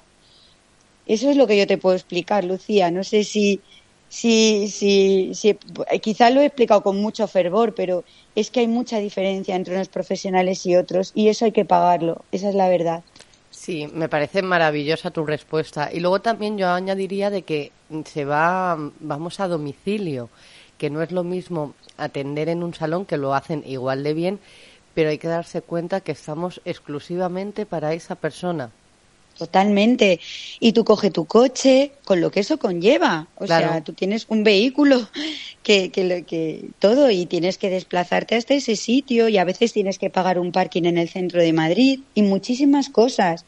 Eso 1.06 1.30
es 1.30 1.38
lo 1.38 1.48
que 1.48 1.58
yo 1.58 1.68
te 1.68 1.78
puedo 1.78 1.96
explicar, 1.96 2.44
Lucía. 2.44 2.92
No 2.92 3.04
sé 3.04 3.24
si, 3.24 3.62
si, 4.10 4.68
si, 4.70 5.32
si 5.34 5.58
quizá 6.02 6.30
lo 6.30 6.42
he 6.42 6.46
explicado 6.46 6.82
con 6.82 6.98
mucho 6.98 7.28
fervor, 7.28 7.76
pero 7.76 8.04
es 8.36 8.52
que 8.52 8.62
hay 8.62 8.68
mucha 8.68 9.00
diferencia 9.00 9.56
entre 9.56 9.76
unos 9.76 9.88
profesionales 9.88 10.66
y 10.66 10.76
otros 10.76 11.12
y 11.16 11.30
eso 11.30 11.46
hay 11.46 11.52
que 11.52 11.66
pagarlo, 11.66 12.26
esa 12.32 12.50
es 12.50 12.56
la 12.56 12.70
verdad. 12.70 13.04
Sí, 13.50 13.88
me 13.94 14.10
parece 14.10 14.42
maravillosa 14.42 15.10
tu 15.10 15.26
respuesta. 15.26 15.90
Y 15.92 16.00
luego 16.00 16.22
también 16.22 16.58
yo 16.58 16.70
añadiría 16.70 17.30
de 17.30 17.44
que 17.44 17.72
se 18.06 18.26
va, 18.26 18.78
vamos 19.00 19.40
a 19.40 19.48
domicilio, 19.48 20.30
que 20.78 20.90
no 20.90 21.02
es 21.02 21.12
lo 21.12 21.24
mismo 21.24 21.74
atender 21.98 22.50
en 22.50 22.64
un 22.64 22.74
salón 22.74 23.06
que 23.06 23.18
lo 23.18 23.34
hacen 23.34 23.64
igual 23.66 24.04
de 24.04 24.14
bien, 24.14 24.40
pero 24.94 25.10
hay 25.10 25.18
que 25.18 25.28
darse 25.28 25.62
cuenta 25.62 26.02
que 26.02 26.12
estamos 26.12 26.62
exclusivamente 26.66 27.66
para 27.66 27.94
esa 27.94 28.16
persona. 28.16 28.72
Totalmente. 29.38 30.20
Y 30.60 30.74
tú 30.74 30.84
coges 30.84 31.14
tu 31.14 31.26
coche 31.26 31.92
con 32.04 32.22
lo 32.22 32.32
que 32.32 32.40
eso 32.40 32.58
conlleva. 32.58 33.28
O 33.36 33.46
sea, 33.46 33.84
tú 33.84 33.94
tienes 33.94 34.26
un 34.30 34.44
vehículo 34.44 35.08
que, 35.64 35.92
que, 35.92 36.24
que 36.24 36.66
todo 36.80 37.12
y 37.12 37.28
tienes 37.28 37.60
que 37.60 37.70
desplazarte 37.70 38.36
hasta 38.36 38.56
ese 38.56 38.76
sitio 38.76 39.30
y 39.30 39.38
a 39.38 39.44
veces 39.44 39.74
tienes 39.74 40.00
que 40.00 40.10
pagar 40.10 40.40
un 40.40 40.52
parking 40.52 40.84
en 40.84 40.98
el 40.98 41.10
centro 41.10 41.42
de 41.42 41.54
Madrid 41.54 42.00
y 42.16 42.24
muchísimas 42.24 42.90
cosas. 42.90 43.46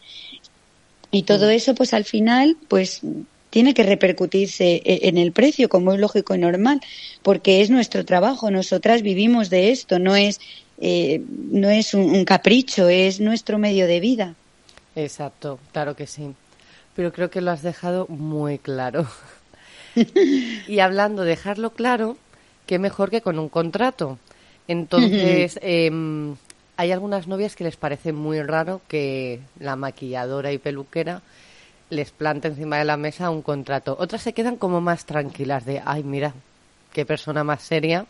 Y 1.11 1.23
todo 1.23 1.49
eso, 1.49 1.73
pues 1.73 1.95
al 1.95 2.05
final, 2.05 2.55
pues 2.67 3.01
tiene 3.49 3.73
que 3.73 3.83
repercutirse 3.83 4.81
e, 4.83 5.07
en 5.07 5.17
el 5.17 5.31
precio, 5.31 5.69
como 5.69 5.93
es 5.93 5.99
lógico 5.99 6.35
y 6.35 6.37
normal, 6.37 6.81
porque 7.23 7.61
es 7.61 7.69
nuestro 7.69 8.05
trabajo. 8.05 8.51
Nosotras 8.51 9.01
vivimos 9.01 9.49
de 9.49 9.71
esto, 9.71 9.99
no 9.99 10.15
es, 10.15 10.39
eh, 10.79 11.21
no 11.29 11.69
es 11.69 11.93
un 11.93 12.25
capricho, 12.25 12.89
es 12.89 13.19
nuestro 13.19 13.57
medio 13.57 13.87
de 13.87 13.99
vida. 13.99 14.35
Exacto, 14.95 15.59
claro 15.71 15.95
que 15.95 16.07
sí. 16.07 16.33
Pero 16.95 17.13
creo 17.13 17.29
que 17.29 17.41
lo 17.41 17.51
has 17.51 17.61
dejado 17.61 18.07
muy 18.07 18.57
claro. 18.57 19.07
y 20.67 20.79
hablando 20.79 21.23
de 21.23 21.29
dejarlo 21.29 21.71
claro, 21.71 22.17
qué 22.65 22.79
mejor 22.79 23.09
que 23.09 23.21
con 23.21 23.39
un 23.39 23.49
contrato. 23.49 24.17
Entonces, 24.67 25.59
em, 25.63 26.35
hay 26.77 26.91
algunas 26.91 27.27
novias 27.27 27.55
que 27.55 27.63
les 27.63 27.75
parece 27.75 28.13
muy 28.13 28.41
raro 28.43 28.81
que 28.87 29.39
la 29.59 29.75
maquilladora 29.75 30.51
y 30.51 30.59
peluquera 30.59 31.21
les 31.89 32.11
plante 32.11 32.47
encima 32.47 32.77
de 32.77 32.85
la 32.85 32.97
mesa 32.97 33.29
un 33.29 33.41
contrato. 33.41 33.95
Otras 33.99 34.21
se 34.21 34.33
quedan 34.33 34.57
como 34.57 34.81
más 34.81 35.05
tranquilas 35.05 35.65
de, 35.65 35.81
ay, 35.85 36.03
mira, 36.03 36.33
qué 36.93 37.05
persona 37.05 37.43
más 37.43 37.63
seria 37.63 38.05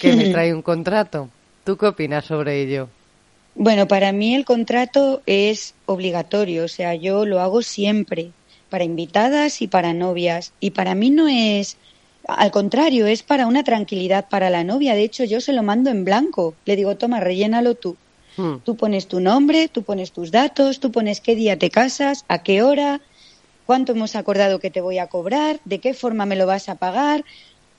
que 0.00 0.14
me 0.14 0.28
trae 0.32 0.54
un 0.54 0.62
contrato. 0.62 1.28
¿Tú 1.64 1.76
qué 1.76 1.86
opinas 1.86 2.24
sobre 2.24 2.62
ello? 2.62 2.88
Bueno, 3.54 3.88
para 3.88 4.12
mí 4.12 4.34
el 4.34 4.44
contrato 4.44 5.22
es 5.26 5.74
obligatorio, 5.86 6.64
o 6.64 6.68
sea, 6.68 6.94
yo 6.94 7.26
lo 7.26 7.40
hago 7.40 7.62
siempre, 7.62 8.30
para 8.70 8.84
invitadas 8.84 9.60
y 9.60 9.66
para 9.66 9.92
novias. 9.92 10.52
Y 10.60 10.70
para 10.70 10.94
mí 10.94 11.10
no 11.10 11.28
es, 11.28 11.76
al 12.26 12.50
contrario, 12.50 13.06
es 13.06 13.22
para 13.22 13.46
una 13.46 13.64
tranquilidad 13.64 14.28
para 14.28 14.48
la 14.48 14.64
novia. 14.64 14.94
De 14.94 15.02
hecho, 15.02 15.24
yo 15.24 15.40
se 15.40 15.52
lo 15.52 15.62
mando 15.62 15.90
en 15.90 16.04
blanco. 16.04 16.54
Le 16.64 16.76
digo, 16.76 16.96
toma, 16.96 17.20
rellénalo 17.20 17.74
tú. 17.74 17.96
Hmm. 18.40 18.60
Tú 18.64 18.76
pones 18.76 19.06
tu 19.06 19.20
nombre, 19.20 19.68
tú 19.68 19.82
pones 19.82 20.12
tus 20.12 20.30
datos, 20.30 20.80
tú 20.80 20.90
pones 20.90 21.20
qué 21.20 21.34
día 21.34 21.58
te 21.58 21.68
casas, 21.68 22.24
a 22.28 22.42
qué 22.42 22.62
hora, 22.62 23.02
cuánto 23.66 23.92
hemos 23.92 24.16
acordado 24.16 24.60
que 24.60 24.70
te 24.70 24.80
voy 24.80 24.98
a 24.98 25.08
cobrar, 25.08 25.60
de 25.66 25.78
qué 25.78 25.92
forma 25.92 26.24
me 26.24 26.36
lo 26.36 26.46
vas 26.46 26.70
a 26.70 26.76
pagar. 26.76 27.24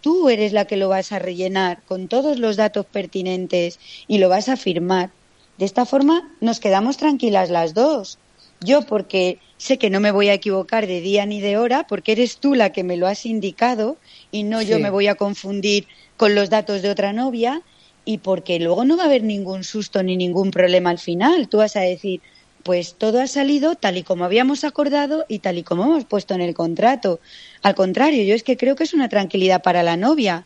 Tú 0.01 0.29
eres 0.29 0.53
la 0.53 0.65
que 0.65 0.77
lo 0.77 0.87
vas 0.89 1.11
a 1.11 1.19
rellenar 1.19 1.81
con 1.87 2.07
todos 2.07 2.37
los 2.37 2.57
datos 2.57 2.85
pertinentes 2.85 3.79
y 4.07 4.19
lo 4.19 4.29
vas 4.29 4.49
a 4.49 4.57
firmar. 4.57 5.09
De 5.57 5.65
esta 5.65 5.85
forma 5.85 6.29
nos 6.41 6.59
quedamos 6.59 6.97
tranquilas 6.97 7.49
las 7.49 7.73
dos. 7.73 8.19
Yo 8.63 8.83
porque 8.83 9.39
sé 9.57 9.79
que 9.79 9.89
no 9.89 9.99
me 9.99 10.11
voy 10.11 10.29
a 10.29 10.33
equivocar 10.35 10.85
de 10.85 11.01
día 11.01 11.25
ni 11.25 11.41
de 11.41 11.57
hora, 11.57 11.87
porque 11.87 12.11
eres 12.11 12.37
tú 12.37 12.53
la 12.53 12.71
que 12.71 12.83
me 12.83 12.97
lo 12.97 13.07
has 13.07 13.25
indicado 13.25 13.97
y 14.31 14.43
no 14.43 14.61
yo 14.61 14.77
me 14.77 14.91
voy 14.91 15.07
a 15.07 15.15
confundir 15.15 15.87
con 16.17 16.35
los 16.35 16.51
datos 16.51 16.83
de 16.83 16.91
otra 16.91 17.13
novia 17.13 17.63
y 18.11 18.17
porque 18.17 18.59
luego 18.59 18.83
no 18.83 18.97
va 18.97 19.03
a 19.03 19.05
haber 19.05 19.23
ningún 19.23 19.63
susto 19.63 20.03
ni 20.03 20.17
ningún 20.17 20.51
problema 20.51 20.89
al 20.89 20.99
final. 20.99 21.47
Tú 21.47 21.57
vas 21.57 21.77
a 21.77 21.81
decir, 21.81 22.19
pues 22.63 22.95
todo 22.95 23.21
ha 23.21 23.27
salido 23.27 23.75
tal 23.75 23.97
y 23.97 24.03
como 24.03 24.25
habíamos 24.25 24.65
acordado 24.65 25.25
y 25.29 25.39
tal 25.39 25.57
y 25.57 25.63
como 25.63 25.83
hemos 25.85 26.03
puesto 26.03 26.33
en 26.33 26.41
el 26.41 26.53
contrato. 26.53 27.21
Al 27.61 27.73
contrario, 27.73 28.23
yo 28.23 28.35
es 28.35 28.43
que 28.43 28.57
creo 28.57 28.75
que 28.75 28.83
es 28.83 28.93
una 28.93 29.07
tranquilidad 29.07 29.63
para 29.63 29.81
la 29.81 29.95
novia. 29.95 30.45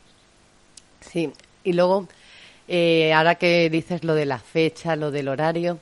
Sí, 1.01 1.31
y 1.63 1.73
luego 1.73 2.07
eh, 2.67 3.13
ahora 3.13 3.35
que 3.35 3.69
dices 3.71 4.03
lo 4.03 4.13
de 4.13 4.27
la 4.27 4.37
fecha, 4.37 4.95
lo 4.95 5.09
del 5.09 5.27
horario, 5.27 5.79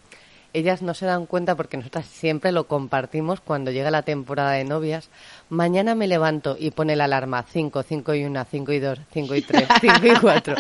ellas 0.54 0.82
no 0.82 0.94
se 0.94 1.06
dan 1.06 1.26
cuenta 1.26 1.56
porque 1.56 1.78
nosotras 1.78 2.06
siempre 2.06 2.52
lo 2.52 2.68
compartimos 2.68 3.42
cuando 3.42 3.72
llega 3.72 3.90
la 3.90 4.04
temporada 4.04 4.52
de 4.52 4.64
novias. 4.64 5.10
Mañana 5.50 5.96
me 5.96 6.08
levanto 6.08 6.56
y 6.60 6.72
pone 6.72 6.96
la 6.96 7.06
alarma 7.06 7.44
5, 7.52 7.84
5 7.84 8.14
y 8.14 8.26
1, 8.26 8.46
5 8.50 8.72
y 8.72 8.80
2, 8.80 9.00
5 9.12 9.36
y 9.36 9.42
3, 9.42 9.68
5 9.82 9.98
y 10.08 10.20
4. 10.20 10.56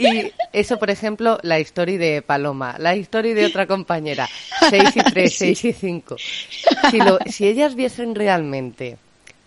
Y 0.00 0.32
eso, 0.52 0.78
por 0.78 0.90
ejemplo, 0.90 1.38
la 1.42 1.60
historia 1.60 1.98
de 1.98 2.22
Paloma, 2.22 2.76
la 2.78 2.96
historia 2.96 3.34
de 3.34 3.46
otra 3.46 3.66
compañera, 3.66 4.28
6 4.70 4.96
y 4.96 5.00
3, 5.00 5.34
6 5.34 5.64
y 5.66 5.72
5. 5.72 6.16
Si, 6.90 6.98
si 7.32 7.46
ellas 7.46 7.74
viesen 7.74 8.14
realmente 8.14 8.96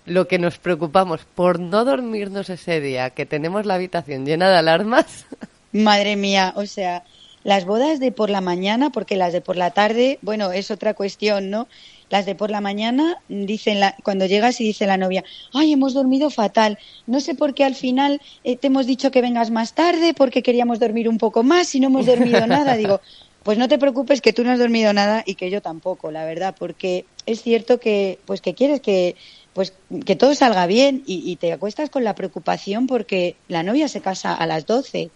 lo 0.06 0.28
que 0.28 0.38
nos 0.38 0.58
preocupamos 0.58 1.22
por 1.36 1.60
no 1.60 1.86
dormirnos 1.86 2.50
ese 2.50 2.82
día, 2.82 3.10
que 3.10 3.26
tenemos 3.26 3.66
la 3.66 3.76
habitación 3.76 4.26
llena 4.26 4.50
de 4.50 4.58
alarmas, 4.58 5.26
Madre 5.74 6.16
mía, 6.16 6.54
o 6.56 6.68
sea, 6.68 7.04
las 7.44 7.66
bodas 7.66 8.00
de 8.00 8.12
por 8.12 8.30
la 8.30 8.42
mañana, 8.42 8.92
porque 8.92 9.18
las 9.18 9.34
de 9.34 9.42
por 9.42 9.58
la 9.58 9.72
tarde, 9.72 10.20
bueno, 10.22 10.52
es 10.52 10.70
otra 10.70 10.94
cuestión, 10.94 11.50
¿no? 11.50 11.68
Las 12.14 12.28
de 12.28 12.36
por 12.36 12.52
la 12.52 12.62
mañana, 12.62 13.18
dicen 13.28 13.80
la, 13.80 13.96
cuando 14.04 14.28
llegas 14.28 14.62
y 14.62 14.66
dice 14.66 14.86
la 14.86 14.98
novia, 14.98 15.24
ay, 15.52 15.74
hemos 15.74 15.96
dormido 15.96 16.30
fatal. 16.30 16.78
No 17.08 17.20
sé 17.20 17.34
por 17.34 17.56
qué 17.56 17.64
al 17.64 17.74
final 17.74 18.22
eh, 18.44 18.56
te 18.56 18.68
hemos 18.68 18.86
dicho 18.86 19.10
que 19.10 19.20
vengas 19.20 19.50
más 19.50 19.74
tarde, 19.74 20.14
porque 20.14 20.44
queríamos 20.44 20.78
dormir 20.80 21.10
un 21.10 21.18
poco 21.18 21.42
más 21.42 21.74
y 21.74 21.80
no 21.80 21.88
hemos 21.88 22.06
dormido 22.06 22.46
nada. 22.46 22.78
Digo, 22.78 23.02
pues 23.42 23.58
no 23.58 23.68
te 23.68 23.80
preocupes 23.80 24.22
que 24.22 24.32
tú 24.32 24.44
no 24.44 24.52
has 24.52 24.60
dormido 24.60 24.94
nada 24.94 25.24
y 25.26 25.34
que 25.34 25.50
yo 25.50 25.60
tampoco, 25.64 26.12
la 26.12 26.24
verdad, 26.24 26.54
porque 26.56 27.08
es 27.26 27.42
cierto 27.42 27.80
que, 27.80 28.20
pues 28.28 28.42
que 28.42 28.54
quieres 28.54 28.80
que, 28.80 29.16
pues 29.54 29.74
que 30.06 30.16
todo 30.16 30.36
salga 30.36 30.68
bien 30.68 31.02
y, 31.08 31.28
y 31.28 31.38
te 31.38 31.52
acuestas 31.52 31.90
con 31.90 32.04
la 32.04 32.14
preocupación 32.14 32.86
porque 32.86 33.38
la 33.48 33.64
novia 33.64 33.88
se 33.88 34.02
casa 34.02 34.36
a 34.36 34.46
las 34.46 34.68
doce 34.68 35.10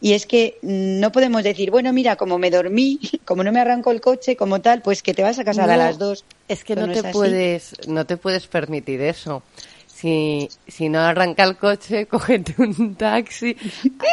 y 0.00 0.12
es 0.12 0.26
que 0.26 0.58
no 0.62 1.10
podemos 1.10 1.42
decir, 1.42 1.70
bueno, 1.70 1.92
mira, 1.92 2.16
como 2.16 2.38
me 2.38 2.50
dormí, 2.50 3.00
como 3.24 3.42
no 3.42 3.52
me 3.52 3.60
arranco 3.60 3.90
el 3.90 4.00
coche, 4.00 4.36
como 4.36 4.60
tal, 4.60 4.82
pues 4.82 5.02
que 5.02 5.14
te 5.14 5.22
vas 5.22 5.38
a 5.38 5.44
casar 5.44 5.70
a 5.70 5.76
las 5.76 5.98
dos. 5.98 6.24
Es 6.48 6.64
que 6.64 6.76
no, 6.76 6.90
te 6.90 7.02
puedes, 7.04 7.74
no 7.88 8.06
te 8.06 8.16
puedes 8.16 8.46
permitir 8.46 9.00
eso. 9.00 9.42
Si, 9.86 10.48
si 10.68 10.88
no 10.88 11.00
arranca 11.00 11.42
el 11.42 11.56
coche, 11.56 12.06
cógete 12.10 12.54
un 12.58 12.94
taxi. 12.94 13.56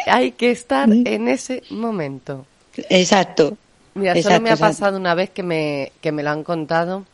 Hay 0.08 0.32
que 0.32 0.52
estar 0.52 0.88
mm. 0.88 1.04
en 1.06 1.28
ese 1.28 1.64
momento. 1.70 2.46
Exacto. 2.90 3.58
Mira, 3.94 4.22
solo 4.22 4.42
me 4.42 4.50
ha 4.50 4.58
pasado 4.58 4.98
una 4.98 5.16
vez 5.16 5.30
que 5.30 5.44
me, 5.44 5.94
que 6.02 6.12
me 6.12 6.22
lo 6.22 6.32
han 6.32 6.44
contado 6.44 7.06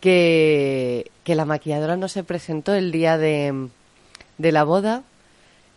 que, 0.00 1.10
que 1.24 1.34
la 1.34 1.44
maquilladora 1.44 1.96
no 1.96 2.08
se 2.08 2.22
presentó 2.22 2.74
el 2.74 2.92
día 2.92 3.18
de, 3.18 3.68
de 4.38 4.52
la 4.52 4.62
boda 4.62 5.02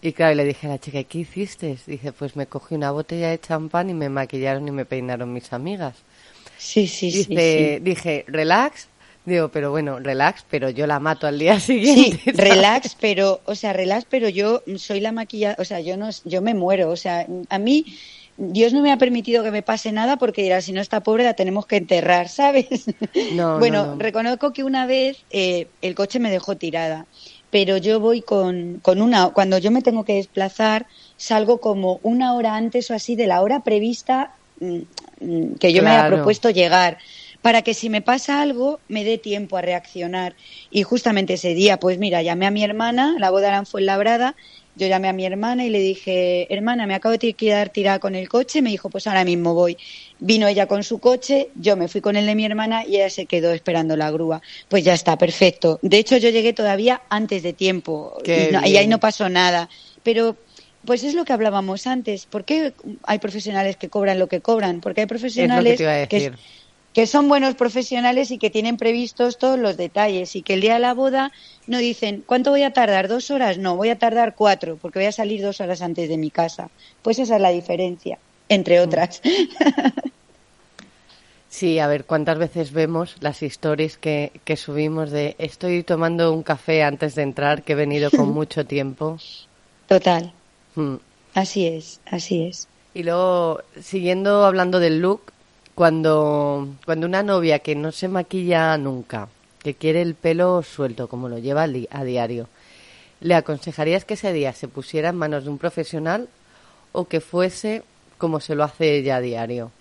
y 0.04 0.12
claro, 0.12 0.36
le 0.36 0.44
dije 0.44 0.68
a 0.68 0.72
la 0.72 0.80
chica, 0.80 1.02
¿qué 1.06 1.20
hiciste? 1.20 1.78
Dice, 1.88 2.12
pues 2.12 2.36
me 2.36 2.46
cogí 2.46 2.76
una 2.76 2.92
botella 2.92 3.30
de 3.30 3.40
champán 3.40 3.90
y 3.90 3.94
me 3.94 4.10
maquillaron 4.10 4.68
y 4.68 4.72
me 4.72 4.84
peinaron 4.84 5.32
mis 5.32 5.54
amigas. 5.54 5.96
Sí, 6.58 6.88
sí, 6.88 7.10
sí, 7.10 7.80
Dije, 7.80 8.26
relax. 8.28 8.90
Digo, 9.24 9.48
pero 9.48 9.72
bueno, 9.72 10.00
relax, 10.00 10.46
pero 10.50 10.70
yo 10.70 10.86
la 10.88 11.00
mato 11.00 11.26
al 11.26 11.40
día 11.40 11.58
siguiente. 11.62 12.20
Sí, 12.22 12.32
relax, 12.32 12.98
pero, 13.00 13.40
o 13.46 13.56
sea, 13.56 13.72
relax, 13.72 14.06
pero 14.10 14.28
yo 14.28 14.62
soy 14.76 15.00
la 15.00 15.14
maquillada, 15.14 15.56
o 15.58 15.64
sea, 15.64 15.80
yo 15.80 15.96
no, 15.96 16.10
yo 16.26 16.42
me 16.42 16.54
muero, 16.54 16.90
o 16.90 16.98
sea, 16.98 17.26
a 17.48 17.58
mí 17.58 17.86
Dios 18.36 18.74
no 18.74 18.82
me 18.82 18.92
ha 18.92 18.98
permitido 18.98 19.42
que 19.42 19.52
me 19.52 19.62
pase 19.62 19.94
nada 19.94 20.18
porque 20.18 20.44
dirá, 20.44 20.60
si 20.60 20.74
no 20.74 20.82
está 20.82 21.02
pobre 21.02 21.24
la 21.24 21.36
tenemos 21.36 21.66
que 21.66 21.78
enterrar, 21.78 22.28
¿sabes? 22.28 22.88
No, 23.34 23.58
bueno, 23.60 23.96
reconozco 23.98 24.52
que 24.52 24.66
una 24.66 24.86
vez 24.86 25.24
eh, 25.32 25.68
el 25.82 25.96
coche 25.96 26.20
me 26.20 26.30
dejó 26.30 26.58
tirada 26.58 27.06
pero 27.54 27.78
yo 27.78 28.00
voy 28.00 28.24
con, 28.24 28.80
con 28.82 29.00
una, 29.00 29.30
cuando 29.30 29.60
yo 29.60 29.70
me 29.70 29.84
tengo 29.84 30.04
que 30.04 30.16
desplazar, 30.16 30.88
salgo 31.18 31.60
como 31.60 32.00
una 32.02 32.34
hora 32.34 32.56
antes 32.56 32.90
o 32.90 32.96
así 32.96 33.16
de 33.16 33.28
la 33.28 33.44
hora 33.44 33.60
prevista 33.60 34.32
mm, 34.60 34.80
mm, 35.20 35.56
que 35.60 35.72
yo 35.72 35.84
me 35.84 35.92
había 35.92 36.08
propuesto 36.08 36.50
llegar 36.50 36.98
para 37.44 37.62
que 37.62 37.76
si 37.76 37.92
me 37.92 38.02
pasa 38.02 38.42
algo 38.42 38.80
me 38.88 39.04
dé 39.04 39.20
tiempo 39.20 39.56
a 39.56 39.62
reaccionar. 39.62 40.34
Y 40.72 40.82
justamente 40.82 41.34
ese 41.34 41.54
día, 41.54 41.78
pues 41.78 42.00
mira, 42.00 42.24
llamé 42.24 42.48
a 42.48 42.52
mi 42.52 42.64
hermana, 42.64 43.18
la 43.20 43.30
boda 43.30 43.64
fue 43.66 43.84
labrada, 43.84 44.36
yo 44.76 44.88
llamé 44.88 45.08
a 45.08 45.14
mi 45.14 45.26
hermana 45.26 45.66
y 45.66 45.70
le 45.70 45.80
dije, 45.80 46.52
hermana, 46.54 46.88
me 46.88 46.96
acabo 46.96 47.16
de 47.18 47.34
quedar 47.34 47.70
tirada 47.70 48.00
con 48.00 48.16
el 48.16 48.28
coche, 48.28 48.62
me 48.62 48.72
dijo, 48.72 48.90
pues 48.90 49.06
ahora 49.08 49.24
mismo 49.24 49.54
voy. 49.54 49.78
Vino 50.20 50.48
ella 50.48 50.68
con 50.68 50.84
su 50.84 51.00
coche, 51.00 51.50
yo 51.56 51.76
me 51.76 51.88
fui 51.88 52.02
con 52.02 52.16
el 52.16 52.26
de 52.26 52.36
mi 52.36 52.46
hermana 52.46 52.86
y 52.86 52.96
ella 52.96 53.10
se 53.10 53.26
quedó 53.26 53.52
esperando 53.52 53.96
la 53.96 54.10
grúa. 54.10 54.42
Pues 54.70 54.84
ya 54.84 54.94
está, 54.94 55.18
perfecto. 55.18 55.80
De 55.82 55.98
hecho, 55.98 56.18
yo 56.18 56.30
llegué 56.30 56.54
todavía 56.54 57.02
antes 57.10 57.44
de 57.44 57.54
tiempo 57.54 58.18
y, 58.26 58.56
ahí 58.56 58.88
no 58.88 59.00
pasó 59.00 59.30
nada. 59.30 59.70
Pero 60.02 60.36
pues 60.86 61.04
es 61.04 61.14
lo 61.14 61.24
que 61.24 61.34
hablábamos 61.34 61.88
antes. 61.88 62.26
¿Por 62.26 62.44
qué 62.44 62.74
hay 63.04 63.20
profesionales 63.20 63.78
que 63.78 63.90
cobran 63.90 64.20
lo 64.20 64.28
que 64.28 64.42
cobran? 64.42 64.82
Porque 64.82 65.02
hay 65.02 65.08
profesionales 65.08 65.78
que, 65.78 66.08
que, 66.10 66.32
son 67.08 67.28
buenos 67.28 67.56
profesionales 67.56 68.32
y 68.32 68.38
que 68.38 68.50
tienen 68.50 68.78
previstos 68.78 69.38
todos 69.38 69.60
los 69.60 69.78
detalles 69.78 70.36
y 70.36 70.42
que 70.44 70.54
el 70.54 70.62
día 70.62 70.76
de 70.76 70.80
la 70.80 70.94
boda 70.94 71.32
no 71.68 71.80
dicen, 71.80 72.24
¿cuánto 72.26 72.52
voy 72.52 72.64
a 72.64 72.74
tardar? 72.74 73.08
¿Dos 73.08 73.32
horas? 73.32 73.58
No, 73.58 73.76
voy 73.76 73.90
a 73.90 74.00
tardar 74.00 74.36
cuatro 74.36 74.78
porque 74.82 75.00
voy 75.00 75.08
a 75.08 75.12
salir 75.12 75.42
dos 75.42 75.60
horas 75.60 75.82
antes 75.82 76.08
de 76.08 76.18
mi 76.18 76.30
casa. 76.30 76.70
Pues 77.02 77.20
esa 77.20 77.36
es 77.36 77.42
la 77.42 77.50
diferencia 77.50 78.20
entre 78.50 78.80
mm. 78.80 78.84
otras. 78.84 79.22
Sí, 81.54 81.78
a 81.78 81.86
ver, 81.86 82.06
¿cuántas 82.06 82.40
veces 82.40 82.72
vemos 82.72 83.18
las 83.20 83.44
historias 83.44 83.96
que, 83.96 84.32
que 84.44 84.58
subimos 84.58 85.12
de 85.12 85.36
estoy 85.38 85.84
tomando 85.84 86.34
un 86.34 86.42
café 86.42 86.82
antes 86.82 87.14
de 87.14 87.22
entrar 87.22 87.62
que 87.62 87.74
he 87.74 87.76
venido 87.76 88.10
con 88.10 88.30
mucho 88.34 88.66
tiempo? 88.66 89.20
Total. 89.88 90.34
Mm. 90.74 90.96
Así 91.36 91.68
es, 91.68 92.02
así 92.08 92.48
es. 92.48 92.68
Y 92.96 93.04
luego, 93.04 93.62
siguiendo 93.80 94.46
hablando 94.46 94.80
del 94.80 95.00
look, 95.00 95.32
cuando, 95.76 96.68
cuando 96.86 97.08
una 97.08 97.24
novia 97.24 97.60
que 97.60 97.76
no 97.76 97.92
se 97.92 98.08
maquilla 98.08 98.78
nunca, 98.78 99.30
que 99.62 99.74
quiere 99.74 100.02
el 100.02 100.16
pelo 100.16 100.62
suelto, 100.62 101.08
como 101.08 101.30
lo 101.30 101.40
lleva 101.40 101.64
a 101.64 102.04
diario, 102.04 102.48
¿le 103.22 103.36
aconsejarías 103.36 104.06
que 104.06 104.16
ese 104.16 104.34
día 104.34 104.54
se 104.54 104.68
pusiera 104.68 105.10
en 105.10 105.16
manos 105.16 105.46
de 105.46 105.50
un 105.50 105.58
profesional 105.58 106.28
o 106.92 107.06
que 107.06 107.22
fuese 107.22 107.84
como 108.18 108.40
se 108.40 108.56
lo 108.56 108.64
hace 108.64 108.98
ella 108.98 109.18
a 109.18 109.22
diario? 109.22 109.72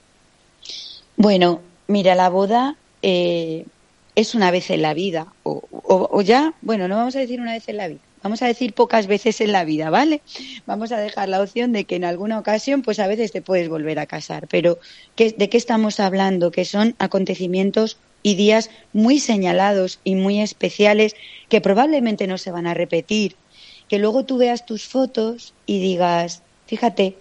Bueno, 1.17 1.61
mira, 1.89 2.15
la 2.15 2.31
boda 2.31 2.77
eh, 3.03 3.67
es 4.15 4.35
una 4.35 4.51
vez 4.51 4.71
en 4.71 4.83
la 4.83 4.95
vida, 4.95 5.27
o, 5.43 6.23
ya, 6.23 6.55
bueno, 6.63 6.89
no 6.89 6.97
vamos 6.97 7.17
a 7.17 7.21
decir 7.21 7.41
una 7.41 7.53
vez 7.53 7.69
en 7.69 7.77
la 7.77 7.89
vida, 7.89 8.01
vamos 8.23 8.43
a 8.43 8.47
decir 8.47 8.73
pocas 8.73 9.07
veces 9.07 9.41
en 9.41 9.53
la 9.53 9.65
vida, 9.65 9.91
¿vale? 9.91 10.23
Vamos 10.67 10.93
a 10.93 10.99
dejar 10.99 11.29
la 11.29 11.41
opción 11.41 11.73
de 11.73 11.85
que 11.85 11.97
en 11.97 12.05
alguna 12.05 12.39
ocasión, 12.39 12.83
pues 12.83 12.99
a 12.99 13.07
veces 13.07 13.33
te 13.33 13.43
puedes 13.43 13.69
volver 13.69 13.99
a 13.99 14.07
casar, 14.07 14.47
pero 14.49 14.79
¿de 15.17 15.49
qué 15.49 15.57
estamos 15.57 16.01
hablando? 16.01 16.51
Que 16.51 16.65
son 16.65 16.95
acontecimientos 16.99 17.99
y 18.23 18.37
días 18.37 18.71
muy 18.93 19.19
señalados 19.19 19.99
y 20.05 20.15
muy 20.15 20.41
especiales 20.41 21.15
que 21.49 21.61
probablemente 21.61 22.27
no 22.27 22.39
se 22.39 22.51
van 22.51 22.67
a 22.67 22.75
repetir. 22.75 23.37
Que 23.89 23.99
luego 23.99 24.25
tú 24.25 24.39
veas 24.39 24.65
tus 24.65 24.87
fotos 24.87 25.55
y 25.67 25.81
digas, 25.81 26.43
fíjate, 26.67 27.17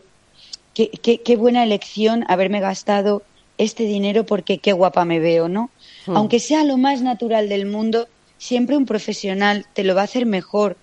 qué, 0.74 1.36
buena 1.38 1.64
elección 1.64 2.24
haberme 2.28 2.60
gastado 2.60 3.24
este 3.58 3.84
dinero 3.84 4.26
porque 4.26 4.60
qué 4.60 4.72
guapa 4.72 5.06
me 5.06 5.20
veo, 5.20 5.50
¿no? 5.50 5.70
Hmm. 6.06 6.16
Aunque 6.16 6.40
sea 6.40 6.64
lo 6.64 6.78
más 6.78 7.02
natural 7.02 7.50
del 7.50 7.66
mundo, 7.66 8.08
siempre 8.38 8.78
un 8.78 8.86
profesional 8.86 9.66
te 9.74 9.84
lo 9.84 9.96
va 9.96 10.02
a 10.02 10.06
hacer 10.06 10.26
mejor 10.26 10.78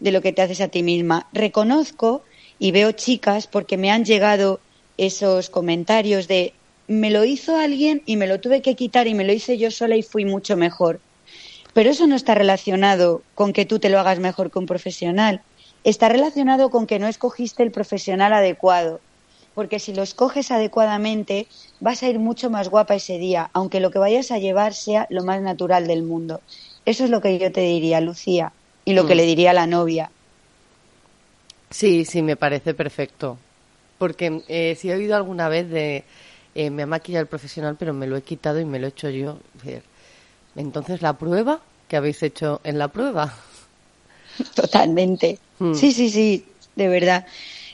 de 0.00 0.12
lo 0.12 0.22
que 0.22 0.32
te 0.32 0.42
haces 0.42 0.60
a 0.60 0.68
ti 0.68 0.82
misma. 0.82 1.28
Reconozco 1.32 2.22
y 2.58 2.72
veo 2.72 2.92
chicas 2.92 3.46
porque 3.46 3.76
me 3.76 3.90
han 3.90 4.04
llegado 4.04 4.60
esos 4.98 5.50
comentarios 5.50 6.28
de 6.28 6.52
me 6.88 7.10
lo 7.10 7.24
hizo 7.24 7.56
alguien 7.56 8.02
y 8.04 8.16
me 8.16 8.26
lo 8.26 8.40
tuve 8.40 8.62
que 8.62 8.74
quitar 8.74 9.06
y 9.06 9.14
me 9.14 9.24
lo 9.24 9.32
hice 9.32 9.56
yo 9.56 9.70
sola 9.70 9.96
y 9.96 10.02
fui 10.02 10.24
mucho 10.24 10.56
mejor. 10.56 11.00
Pero 11.72 11.90
eso 11.90 12.06
no 12.06 12.16
está 12.16 12.34
relacionado 12.34 13.22
con 13.34 13.52
que 13.52 13.64
tú 13.64 13.78
te 13.78 13.90
lo 13.90 14.00
hagas 14.00 14.18
mejor 14.18 14.50
que 14.50 14.58
un 14.58 14.66
profesional. 14.66 15.40
Está 15.84 16.08
relacionado 16.08 16.70
con 16.70 16.86
que 16.86 16.98
no 16.98 17.06
escogiste 17.06 17.62
el 17.62 17.70
profesional 17.70 18.32
adecuado 18.32 19.00
porque 19.54 19.78
si 19.78 19.92
lo 19.92 20.02
escoges 20.02 20.50
adecuadamente 20.50 21.46
vas 21.80 22.02
a 22.02 22.08
ir 22.08 22.18
mucho 22.18 22.50
más 22.50 22.68
guapa 22.68 22.94
ese 22.94 23.18
día, 23.18 23.50
aunque 23.52 23.80
lo 23.80 23.90
que 23.90 23.98
vayas 23.98 24.30
a 24.30 24.38
llevar 24.38 24.74
sea 24.74 25.06
lo 25.10 25.24
más 25.24 25.42
natural 25.42 25.86
del 25.86 26.02
mundo. 26.02 26.40
Eso 26.86 27.04
es 27.04 27.10
lo 27.10 27.20
que 27.20 27.38
yo 27.38 27.52
te 27.52 27.60
diría, 27.60 28.00
Lucía, 28.00 28.52
y 28.90 28.94
lo 28.94 29.06
que 29.06 29.14
mm. 29.14 29.18
le 29.18 29.26
diría 29.26 29.50
a 29.50 29.54
la 29.54 29.66
novia. 29.66 30.10
Sí, 31.70 32.04
sí, 32.04 32.22
me 32.22 32.34
parece 32.34 32.74
perfecto. 32.74 33.38
Porque 33.98 34.42
eh, 34.48 34.76
si 34.78 34.90
he 34.90 34.94
oído 34.94 35.14
alguna 35.14 35.48
vez 35.48 35.70
de 35.70 36.04
eh, 36.54 36.70
me 36.70 36.82
ha 36.82 36.86
maquillado 36.86 37.22
el 37.22 37.28
profesional, 37.28 37.76
pero 37.78 37.94
me 37.94 38.08
lo 38.08 38.16
he 38.16 38.22
quitado 38.22 38.58
y 38.58 38.64
me 38.64 38.80
lo 38.80 38.86
he 38.86 38.90
hecho 38.90 39.08
yo. 39.10 39.38
Entonces, 40.56 41.02
¿la 41.02 41.12
prueba? 41.12 41.60
¿Qué 41.86 41.96
habéis 41.96 42.22
hecho 42.22 42.60
en 42.64 42.78
la 42.78 42.88
prueba? 42.88 43.32
Totalmente. 44.54 45.38
Mm. 45.60 45.74
Sí, 45.74 45.92
sí, 45.92 46.10
sí, 46.10 46.44
de 46.74 46.88
verdad. 46.88 47.26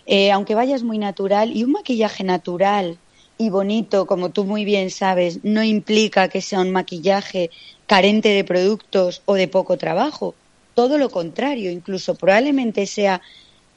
Eh, 0.05 0.31
aunque 0.33 0.55
vayas 0.55 0.83
muy 0.83 0.99
natural, 0.99 1.57
y 1.57 1.65
un 1.65 1.73
maquillaje 1.73 2.25
natural 2.25 2.99
y 3.39 3.49
bonito, 3.49 4.07
como 4.07 4.31
tú 4.31 4.45
muy 4.45 4.65
bien 4.65 4.91
sabes, 4.91 5.41
no 5.43 5.63
implica 5.63 6.29
que 6.29 6.43
sea 6.43 6.61
un 6.61 6.71
maquillaje 6.71 7.51
carente 7.87 8.29
de 8.29 8.45
productos 8.45 9.23
o 9.25 9.35
de 9.35 9.49
poco 9.49 9.79
trabajo. 9.79 10.35
Todo 10.77 10.99
lo 10.99 11.09
contrario, 11.09 11.71
incluso 11.71 12.17
probablemente 12.17 12.85
sea 12.85 13.23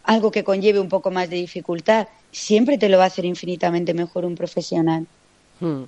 algo 0.04 0.32
que 0.32 0.44
conlleve 0.44 0.82
un 0.82 0.90
poco 0.90 1.12
más 1.12 1.30
de 1.30 1.38
dificultad. 1.38 2.10
Siempre 2.30 2.78
te 2.78 2.90
lo 2.90 2.98
va 2.98 3.06
a 3.06 3.08
hacer 3.08 3.24
infinitamente 3.24 3.94
mejor 3.94 4.26
un 4.26 4.36
profesional. 4.36 5.08
Hmm. 5.62 5.84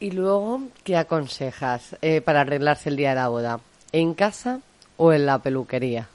Y 0.00 0.10
luego, 0.10 0.62
¿qué 0.82 0.96
aconsejas 0.96 1.96
eh, 2.02 2.20
para 2.20 2.40
arreglarse 2.40 2.88
el 2.88 2.96
día 2.96 3.10
de 3.10 3.14
la 3.14 3.28
boda? 3.28 3.60
¿En 3.92 4.14
casa 4.14 4.60
o 4.96 5.12
en 5.12 5.26
la 5.26 5.38
peluquería? 5.38 6.08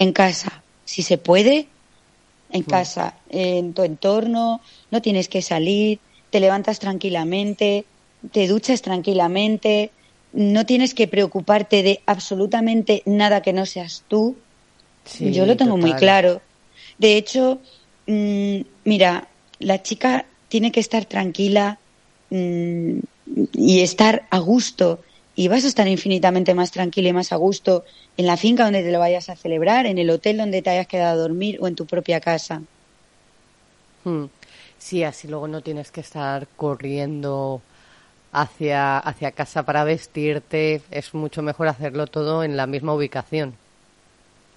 En 0.00 0.12
casa, 0.12 0.64
si 0.84 1.02
se 1.02 1.18
puede, 1.18 1.68
en 2.50 2.64
casa, 2.64 3.14
en 3.28 3.74
tu 3.74 3.84
entorno, 3.84 4.60
no 4.90 5.02
tienes 5.02 5.28
que 5.28 5.40
salir, 5.40 6.00
te 6.30 6.40
levantas 6.40 6.80
tranquilamente, 6.80 7.84
te 8.32 8.48
duchas 8.48 8.82
tranquilamente, 8.82 9.92
no 10.32 10.66
tienes 10.66 10.94
que 10.94 11.08
preocuparte 11.08 11.82
de 11.82 12.00
absolutamente 12.06 13.02
nada 13.06 13.42
que 13.42 13.52
no 13.52 13.66
seas 13.66 14.04
tú. 14.08 14.36
Yo 15.20 15.46
lo 15.46 15.56
tengo 15.56 15.76
muy 15.76 15.94
claro. 15.94 16.42
De 16.98 17.16
hecho, 17.16 17.60
mm, 18.06 18.60
mira, 18.84 19.28
la 19.58 19.82
chica 19.82 20.26
tiene 20.48 20.72
que 20.72 20.80
estar 20.80 21.04
tranquila 21.04 21.78
mm, 22.30 22.98
y 23.54 23.80
estar 23.80 24.26
a 24.30 24.38
gusto 24.38 25.00
y 25.34 25.48
vas 25.48 25.64
a 25.64 25.68
estar 25.68 25.86
infinitamente 25.86 26.52
más 26.52 26.72
tranquila 26.72 27.10
y 27.10 27.12
más 27.12 27.32
a 27.32 27.36
gusto 27.36 27.84
en 28.16 28.26
la 28.26 28.36
finca 28.36 28.64
donde 28.64 28.82
te 28.82 28.90
lo 28.90 28.98
vayas 28.98 29.28
a 29.28 29.36
celebrar, 29.36 29.86
en 29.86 29.98
el 29.98 30.10
hotel 30.10 30.36
donde 30.36 30.62
te 30.62 30.70
hayas 30.70 30.88
quedado 30.88 31.12
a 31.12 31.22
dormir 31.22 31.58
o 31.60 31.68
en 31.68 31.76
tu 31.76 31.86
propia 31.86 32.20
casa. 32.20 32.60
Hmm. 34.04 34.24
Sí, 34.78 35.04
así 35.04 35.28
luego 35.28 35.48
no 35.48 35.60
tienes 35.60 35.90
que 35.90 36.00
estar 36.00 36.46
corriendo 36.56 37.60
hacia, 38.32 38.98
hacia 38.98 39.32
casa 39.32 39.64
para 39.64 39.84
vestirte. 39.84 40.82
Es 40.90 41.14
mucho 41.14 41.42
mejor 41.42 41.68
hacerlo 41.68 42.06
todo 42.06 42.44
en 42.44 42.56
la 42.56 42.66
misma 42.66 42.94
ubicación. 42.94 43.54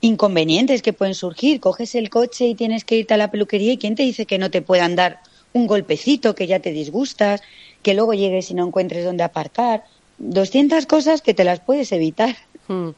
Inconvenientes 0.01 0.81
que 0.81 0.93
pueden 0.93 1.15
surgir. 1.15 1.59
Coges 1.59 1.95
el 1.95 2.09
coche 2.09 2.45
y 2.47 2.55
tienes 2.55 2.85
que 2.85 2.95
irte 2.95 3.13
a 3.13 3.17
la 3.17 3.31
peluquería 3.31 3.73
y 3.73 3.77
¿quién 3.77 3.95
te 3.95 4.03
dice 4.03 4.25
que 4.25 4.37
no 4.37 4.49
te 4.49 4.61
puedan 4.61 4.95
dar 4.95 5.19
un 5.53 5.67
golpecito, 5.67 6.35
que 6.35 6.47
ya 6.47 6.59
te 6.59 6.71
disgustas, 6.71 7.41
que 7.83 7.93
luego 7.93 8.13
llegues 8.13 8.51
y 8.51 8.53
no 8.53 8.65
encuentres 8.65 9.05
dónde 9.05 9.23
aparcar. 9.23 9.83
200 10.17 10.85
cosas 10.85 11.21
que 11.21 11.33
te 11.33 11.43
las 11.43 11.59
puedes 11.59 11.91
evitar. 11.91 12.35
Hmm. 12.67 12.89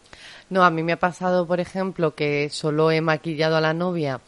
No, 0.50 0.64
a 0.64 0.70
mí 0.70 0.84
me 0.84 0.94
ha 0.94 1.00
pasado, 1.00 1.48
por 1.48 1.60
ejemplo, 1.60 2.16
que 2.16 2.50
solo 2.50 2.92
he 2.92 3.02
maquillado 3.02 3.56
a 3.56 3.62
la 3.62 3.74
novia 3.74 4.20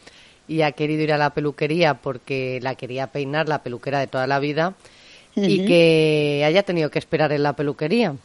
y 0.47 0.61
ha 0.61 0.71
querido 0.71 1.03
ir 1.03 1.13
a 1.13 1.17
la 1.17 1.31
peluquería 1.31 1.95
porque 1.95 2.59
la 2.61 2.75
quería 2.75 3.07
peinar, 3.07 3.49
la 3.49 3.61
peluquera 3.61 3.99
de 3.99 4.07
toda 4.07 4.27
la 4.27 4.39
vida, 4.39 4.73
y 5.35 5.65
que 5.65 6.43
haya 6.45 6.63
tenido 6.63 6.89
que 6.89 6.99
esperar 6.99 7.31
en 7.31 7.43
la 7.43 7.53
peluquería. 7.53 8.15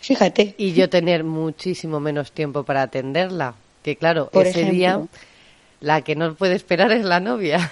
Fíjate. 0.00 0.54
Y 0.58 0.72
yo 0.72 0.90
tener 0.90 1.24
muchísimo 1.24 2.00
menos 2.00 2.32
tiempo 2.32 2.64
para 2.64 2.82
atenderla. 2.82 3.54
Que 3.82 3.96
claro, 3.96 4.30
ese 4.32 4.64
día 4.64 5.02
la 5.80 6.02
que 6.02 6.16
no 6.16 6.34
puede 6.34 6.54
esperar 6.54 6.92
es 6.92 7.04
la 7.04 7.20
novia. 7.20 7.70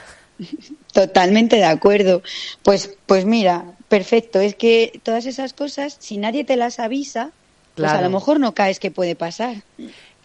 Totalmente 0.93 1.57
de 1.57 1.65
acuerdo. 1.65 2.23
Pues, 2.63 2.97
pues 3.07 3.25
mira, 3.25 3.65
perfecto. 3.89 4.41
Es 4.41 4.55
que 4.55 5.01
todas 5.03 5.27
esas 5.27 5.53
cosas, 5.53 5.97
si 5.99 6.19
nadie 6.19 6.45
te 6.45 6.57
las 6.57 6.79
avisa, 6.79 7.31
pues 7.75 7.91
a 7.91 8.03
lo 8.03 8.11
mejor 8.11 8.41
no 8.41 8.55
caes 8.55 8.79
que 8.79 8.91
puede 8.91 9.17
pasar. 9.17 9.57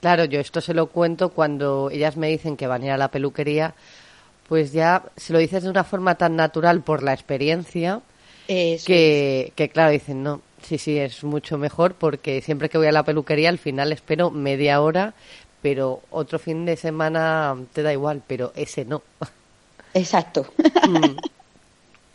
Claro, 0.01 0.25
yo 0.25 0.39
esto 0.39 0.61
se 0.61 0.73
lo 0.73 0.87
cuento 0.87 1.29
cuando 1.29 1.89
ellas 1.91 2.17
me 2.17 2.29
dicen 2.29 2.57
que 2.57 2.67
van 2.67 2.83
a 2.83 2.85
ir 2.85 2.91
a 2.91 2.97
la 2.97 3.09
peluquería, 3.09 3.73
pues 4.47 4.71
ya 4.71 5.03
se 5.15 5.33
lo 5.33 5.39
dices 5.39 5.63
de 5.63 5.69
una 5.69 5.83
forma 5.83 6.15
tan 6.15 6.35
natural 6.35 6.81
por 6.81 7.03
la 7.03 7.13
experiencia 7.13 8.01
que, 8.47 9.51
que, 9.55 9.69
claro, 9.69 9.91
dicen, 9.91 10.23
no, 10.23 10.41
sí, 10.63 10.77
sí, 10.77 10.97
es 10.97 11.23
mucho 11.23 11.57
mejor 11.57 11.95
porque 11.95 12.41
siempre 12.41 12.69
que 12.69 12.77
voy 12.77 12.87
a 12.87 12.91
la 12.91 13.03
peluquería 13.03 13.49
al 13.49 13.57
final 13.57 13.91
espero 13.91 14.31
media 14.31 14.81
hora, 14.81 15.13
pero 15.61 16.01
otro 16.11 16.39
fin 16.39 16.65
de 16.65 16.77
semana 16.77 17.55
te 17.73 17.83
da 17.83 17.91
igual, 17.93 18.23
pero 18.25 18.53
ese 18.55 18.85
no. 18.85 19.01
Exacto. 19.93 20.47
Mm. 20.87 21.17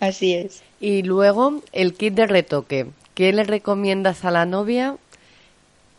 Así 0.01 0.33
es. 0.33 0.63
Y 0.81 1.03
luego 1.03 1.61
el 1.73 1.93
kit 1.93 2.15
de 2.15 2.27
retoque. 2.27 2.87
¿Qué 3.15 3.35
le 3.35 3.45
recomiendas 3.45 4.25
a 4.25 4.31
la 4.31 4.47
novia 4.47 4.97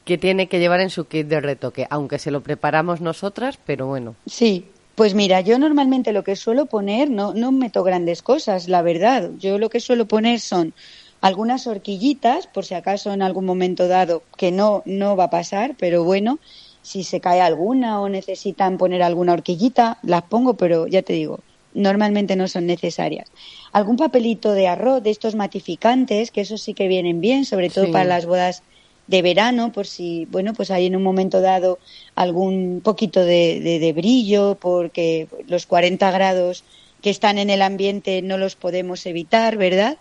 que 0.04 0.17
tiene 0.17 0.48
que 0.48 0.60
llevar 0.60 0.80
en 0.82 0.89
su 0.89 1.06
kit 1.06 1.28
de 1.28 1.39
retoque? 1.39 1.86
Aunque 1.91 2.17
se 2.17 2.32
lo 2.32 2.41
preparamos 2.41 3.00
nosotras, 3.00 3.60
pero 3.63 3.86
bueno. 3.86 4.15
Sí, 4.26 4.65
pues 4.95 5.13
mira, 5.13 5.41
yo 5.41 5.58
normalmente 5.58 6.13
lo 6.13 6.23
que 6.23 6.36
suelo 6.36 6.67
poner, 6.67 7.10
no, 7.10 7.34
no 7.34 7.51
meto 7.51 7.84
grandes 7.84 8.21
cosas, 8.21 8.67
la 8.67 8.82
verdad. 8.82 9.32
Yo 9.38 9.58
lo 9.58 9.69
que 9.69 9.79
suelo 9.79 10.08
poner 10.08 10.39
son 10.39 10.73
algunas 11.21 11.65
horquillitas, 11.67 12.47
por 12.47 12.65
si 12.65 12.75
acaso 12.75 13.12
en 13.12 13.21
algún 13.21 13.45
momento 13.45 13.88
dado, 13.88 14.23
que 14.38 14.51
no, 14.51 14.84
no 14.86 15.15
va 15.15 15.25
a 15.25 15.29
pasar, 15.29 15.75
pero 15.79 16.03
bueno, 16.03 16.39
si 16.82 17.03
se 17.03 17.21
cae 17.21 17.41
alguna 17.41 18.01
o 18.01 18.10
necesitan 18.10 18.77
poner 18.77 19.01
alguna 19.01 19.34
horquillita, 19.34 19.97
las 20.03 20.23
pongo, 20.23 20.56
pero 20.56 20.86
ya 20.86 21.01
te 21.01 21.13
digo, 21.13 21.39
normalmente 21.73 22.36
no 22.36 22.47
son 22.47 22.67
necesarias. 22.67 23.32
Algún 23.71 23.97
papelito 23.97 24.51
de 24.51 24.67
arroz 24.67 25.01
de 25.01 25.10
estos 25.10 25.34
matificantes, 25.34 26.29
que 26.29 26.41
esos 26.41 26.62
sí 26.62 26.73
que 26.73 26.88
vienen 26.88 27.21
bien, 27.21 27.45
sobre 27.45 27.69
todo 27.69 27.91
para 27.91 28.06
las 28.06 28.25
bodas 28.25 28.62
de 29.08 29.22
verano, 29.22 29.72
por 29.72 29.86
si, 29.86 30.26
bueno, 30.32 30.54
pues 30.54 30.72
hay 30.72 30.86
en 30.86 30.96
un 30.96 31.04
momento 31.04 31.42
dado 31.42 31.80
algún 32.16 32.82
poquito 32.84 33.24
de, 33.24 33.94
brillo, 33.96 34.58
porque 34.60 35.28
los 35.48 35.66
40 35.66 36.10
grados 36.12 36.63
que 37.02 37.10
están 37.10 37.38
en 37.38 37.50
el 37.50 37.62
ambiente 37.62 38.22
no 38.22 38.38
los 38.38 38.56
podemos 38.56 39.06
evitar, 39.06 39.58
¿verdad? 39.58 39.98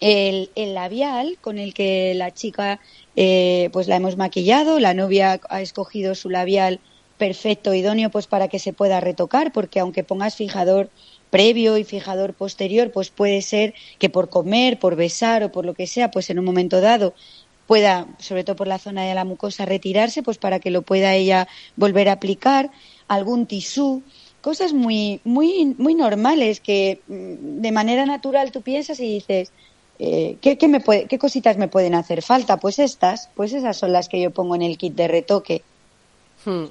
El, 0.00 0.50
el, 0.54 0.74
labial 0.74 1.38
con 1.40 1.58
el 1.58 1.74
que 1.74 2.14
la 2.14 2.32
chica 2.32 2.78
eh, 3.16 3.68
pues 3.72 3.88
la 3.88 3.96
hemos 3.96 4.16
maquillado, 4.16 4.78
la 4.78 4.94
novia 4.94 5.40
ha 5.48 5.60
escogido 5.60 6.14
su 6.14 6.30
labial 6.30 6.78
perfecto, 7.16 7.74
idóneo 7.74 8.10
pues 8.10 8.28
para 8.28 8.46
que 8.46 8.60
se 8.60 8.72
pueda 8.72 9.00
retocar, 9.00 9.52
porque 9.52 9.80
aunque 9.80 10.04
pongas 10.04 10.36
fijador 10.36 10.88
previo 11.30 11.76
y 11.76 11.84
fijador 11.84 12.32
posterior, 12.32 12.90
pues 12.90 13.10
puede 13.10 13.42
ser 13.42 13.74
que 13.98 14.08
por 14.08 14.30
comer, 14.30 14.78
por 14.78 14.96
besar 14.96 15.42
o 15.42 15.52
por 15.52 15.66
lo 15.66 15.74
que 15.74 15.86
sea, 15.86 16.10
pues 16.10 16.30
en 16.30 16.38
un 16.38 16.44
momento 16.44 16.80
dado 16.80 17.12
pueda, 17.68 18.06
sobre 18.18 18.44
todo 18.44 18.56
por 18.56 18.66
la 18.66 18.78
zona 18.78 19.04
de 19.04 19.14
la 19.14 19.26
mucosa, 19.26 19.66
retirarse, 19.66 20.22
pues 20.22 20.38
para 20.38 20.58
que 20.58 20.70
lo 20.70 20.80
pueda 20.80 21.14
ella 21.14 21.46
volver 21.76 22.08
a 22.08 22.12
aplicar, 22.12 22.70
algún 23.08 23.44
tisú, 23.44 24.02
cosas 24.40 24.72
muy, 24.72 25.20
muy, 25.22 25.76
muy 25.76 25.94
normales 25.94 26.60
que 26.60 27.00
mm, 27.06 27.60
de 27.60 27.70
manera 27.70 28.06
natural 28.06 28.52
tú 28.52 28.62
piensas 28.62 28.98
y 29.00 29.12
dices, 29.12 29.52
eh, 29.98 30.38
¿qué, 30.40 30.56
me 30.66 30.80
puede, 30.80 31.04
¿qué 31.04 31.18
cositas 31.18 31.58
me 31.58 31.68
pueden 31.68 31.94
hacer 31.94 32.22
falta? 32.22 32.56
Pues 32.56 32.78
estas, 32.78 33.28
pues 33.36 33.52
esas 33.52 33.76
son 33.76 33.92
las 33.92 34.08
que 34.08 34.18
yo 34.18 34.30
pongo 34.30 34.54
en 34.54 34.62
el 34.62 34.78
kit 34.78 34.94
de 34.94 35.06
retoque. 35.06 35.62
Hmm. 36.46 36.64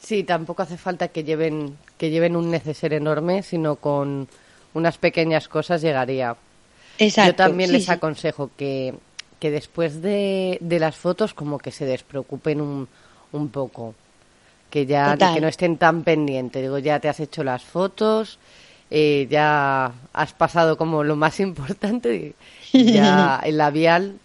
Sí, 0.00 0.22
tampoco 0.22 0.62
hace 0.62 0.76
falta 0.76 1.08
que 1.08 1.24
lleven, 1.24 1.76
que 1.96 2.10
lleven 2.10 2.36
un 2.36 2.48
neceser 2.48 2.92
enorme, 2.92 3.42
sino 3.42 3.74
con 3.74 4.28
unas 4.72 4.98
pequeñas 4.98 5.48
cosas 5.48 5.82
llegaría. 5.82 6.36
Exacto, 7.00 7.32
yo 7.32 7.34
también 7.34 7.72
les 7.72 7.88
aconsejo 7.88 8.50
que 8.56 8.94
que 9.38 9.50
después 9.50 10.02
de, 10.02 10.58
de 10.60 10.78
las 10.78 10.96
fotos 10.96 11.34
como 11.34 11.58
que 11.58 11.70
se 11.70 11.84
despreocupen 11.84 12.60
un, 12.60 12.88
un 13.32 13.48
poco, 13.48 13.94
que 14.70 14.86
ya 14.86 15.16
que 15.16 15.40
no 15.40 15.48
estén 15.48 15.76
tan 15.76 16.02
pendientes. 16.02 16.62
Digo, 16.62 16.78
ya 16.78 17.00
te 17.00 17.08
has 17.08 17.20
hecho 17.20 17.44
las 17.44 17.62
fotos, 17.62 18.38
eh, 18.90 19.26
ya 19.30 19.92
has 20.12 20.32
pasado 20.32 20.76
como 20.76 21.04
lo 21.04 21.16
más 21.16 21.40
importante, 21.48 22.34
ya 22.72 23.40
el 23.44 23.58
labial, 23.58 24.18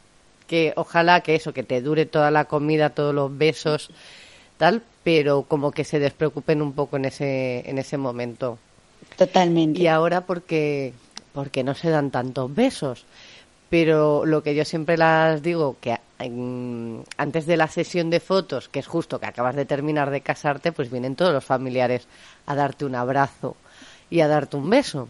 que 0.47 0.73
ojalá 0.76 1.21
que 1.21 1.36
eso, 1.36 1.54
que 1.54 1.63
te 1.63 1.82
dure 1.82 2.06
toda 2.06 2.32
la 2.32 2.45
comida, 2.45 2.89
todos 2.89 3.13
los 3.13 3.36
besos, 3.36 3.89
tal, 4.58 4.82
pero 5.04 5.43
como 5.43 5.71
que 5.71 5.84
se 5.84 5.99
despreocupen 5.99 6.62
un 6.62 6.73
poco 6.73 6.97
en 6.97 7.06
ese, 7.06 7.69
en 7.69 7.78
ese 7.78 7.97
momento. 7.97 8.58
Totalmente. 9.17 9.82
Y 9.82 9.88
ahora 9.88 10.21
porque, 10.21 10.93
porque 11.34 11.63
no 11.63 11.76
se 11.76 11.89
dan 11.89 12.10
tantos 12.10 12.54
besos 12.54 13.06
pero 13.73 14.23
lo 14.23 14.43
que 14.43 14.53
yo 14.53 14.65
siempre 14.65 14.99
las 14.99 15.41
digo, 15.41 15.77
que 15.81 15.97
antes 17.17 17.47
de 17.47 17.57
la 17.57 17.67
sesión 17.67 18.12
de 18.12 18.19
fotos, 18.19 18.69
que 18.69 18.77
es 18.77 18.86
justo 18.86 19.19
que 19.19 19.25
acabas 19.25 19.55
de 19.55 19.65
terminar 19.65 20.12
de 20.12 20.21
casarte, 20.21 20.71
pues 20.71 20.91
vienen 20.91 21.15
todos 21.15 21.33
los 21.33 21.43
familiares 21.43 22.07
a 22.45 22.53
darte 22.53 22.86
un 22.86 22.93
abrazo 22.93 23.57
y 24.12 24.19
a 24.19 24.27
darte 24.27 24.57
un 24.57 24.69
beso. 24.69 25.09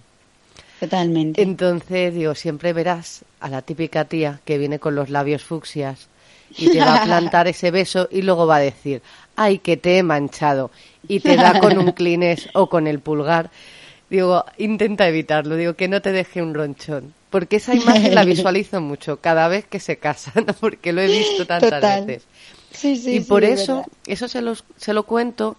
Totalmente. 0.79 1.41
Entonces, 1.41 2.13
digo, 2.13 2.35
siempre 2.35 2.71
verás 2.71 3.25
a 3.41 3.49
la 3.49 3.63
típica 3.63 4.05
tía 4.05 4.39
que 4.45 4.57
viene 4.57 4.79
con 4.79 4.95
los 4.95 5.09
labios 5.09 5.43
fucsias 5.43 6.07
y 6.57 6.69
te 6.69 6.79
va 6.79 7.01
a 7.01 7.03
plantar 7.03 7.49
ese 7.49 7.69
beso 7.69 8.07
y 8.09 8.21
luego 8.21 8.47
va 8.47 8.55
a 8.55 8.59
decir, 8.59 9.01
ay, 9.35 9.57
que 9.57 9.75
te 9.75 9.97
he 9.97 10.03
manchado, 10.03 10.71
y 11.05 11.19
te 11.19 11.35
da 11.35 11.59
con 11.59 11.77
un 11.77 11.91
clines 11.91 12.47
o 12.53 12.69
con 12.69 12.87
el 12.87 13.01
pulgar. 13.01 13.51
Digo, 14.09 14.45
intenta 14.57 15.05
evitarlo, 15.05 15.57
digo, 15.57 15.73
que 15.73 15.89
no 15.89 16.01
te 16.01 16.13
deje 16.13 16.41
un 16.41 16.53
ronchón 16.53 17.13
porque 17.33 17.55
esa 17.55 17.73
imagen 17.73 18.13
la 18.13 18.23
visualizo 18.25 18.79
mucho 18.79 19.19
cada 19.19 19.47
vez 19.47 19.65
que 19.65 19.79
se 19.79 19.97
casan, 19.97 20.45
porque 20.59 20.93
lo 20.93 21.01
he 21.01 21.07
visto 21.07 21.47
tantas 21.47 22.05
veces. 22.05 22.27
Sí, 22.69 22.95
sí, 22.95 23.15
y 23.15 23.19
por 23.21 23.43
eso, 23.43 23.83
eso 24.05 24.27
se, 24.27 24.39
los, 24.43 24.63
se 24.77 24.93
lo 24.93 25.01
cuento 25.01 25.57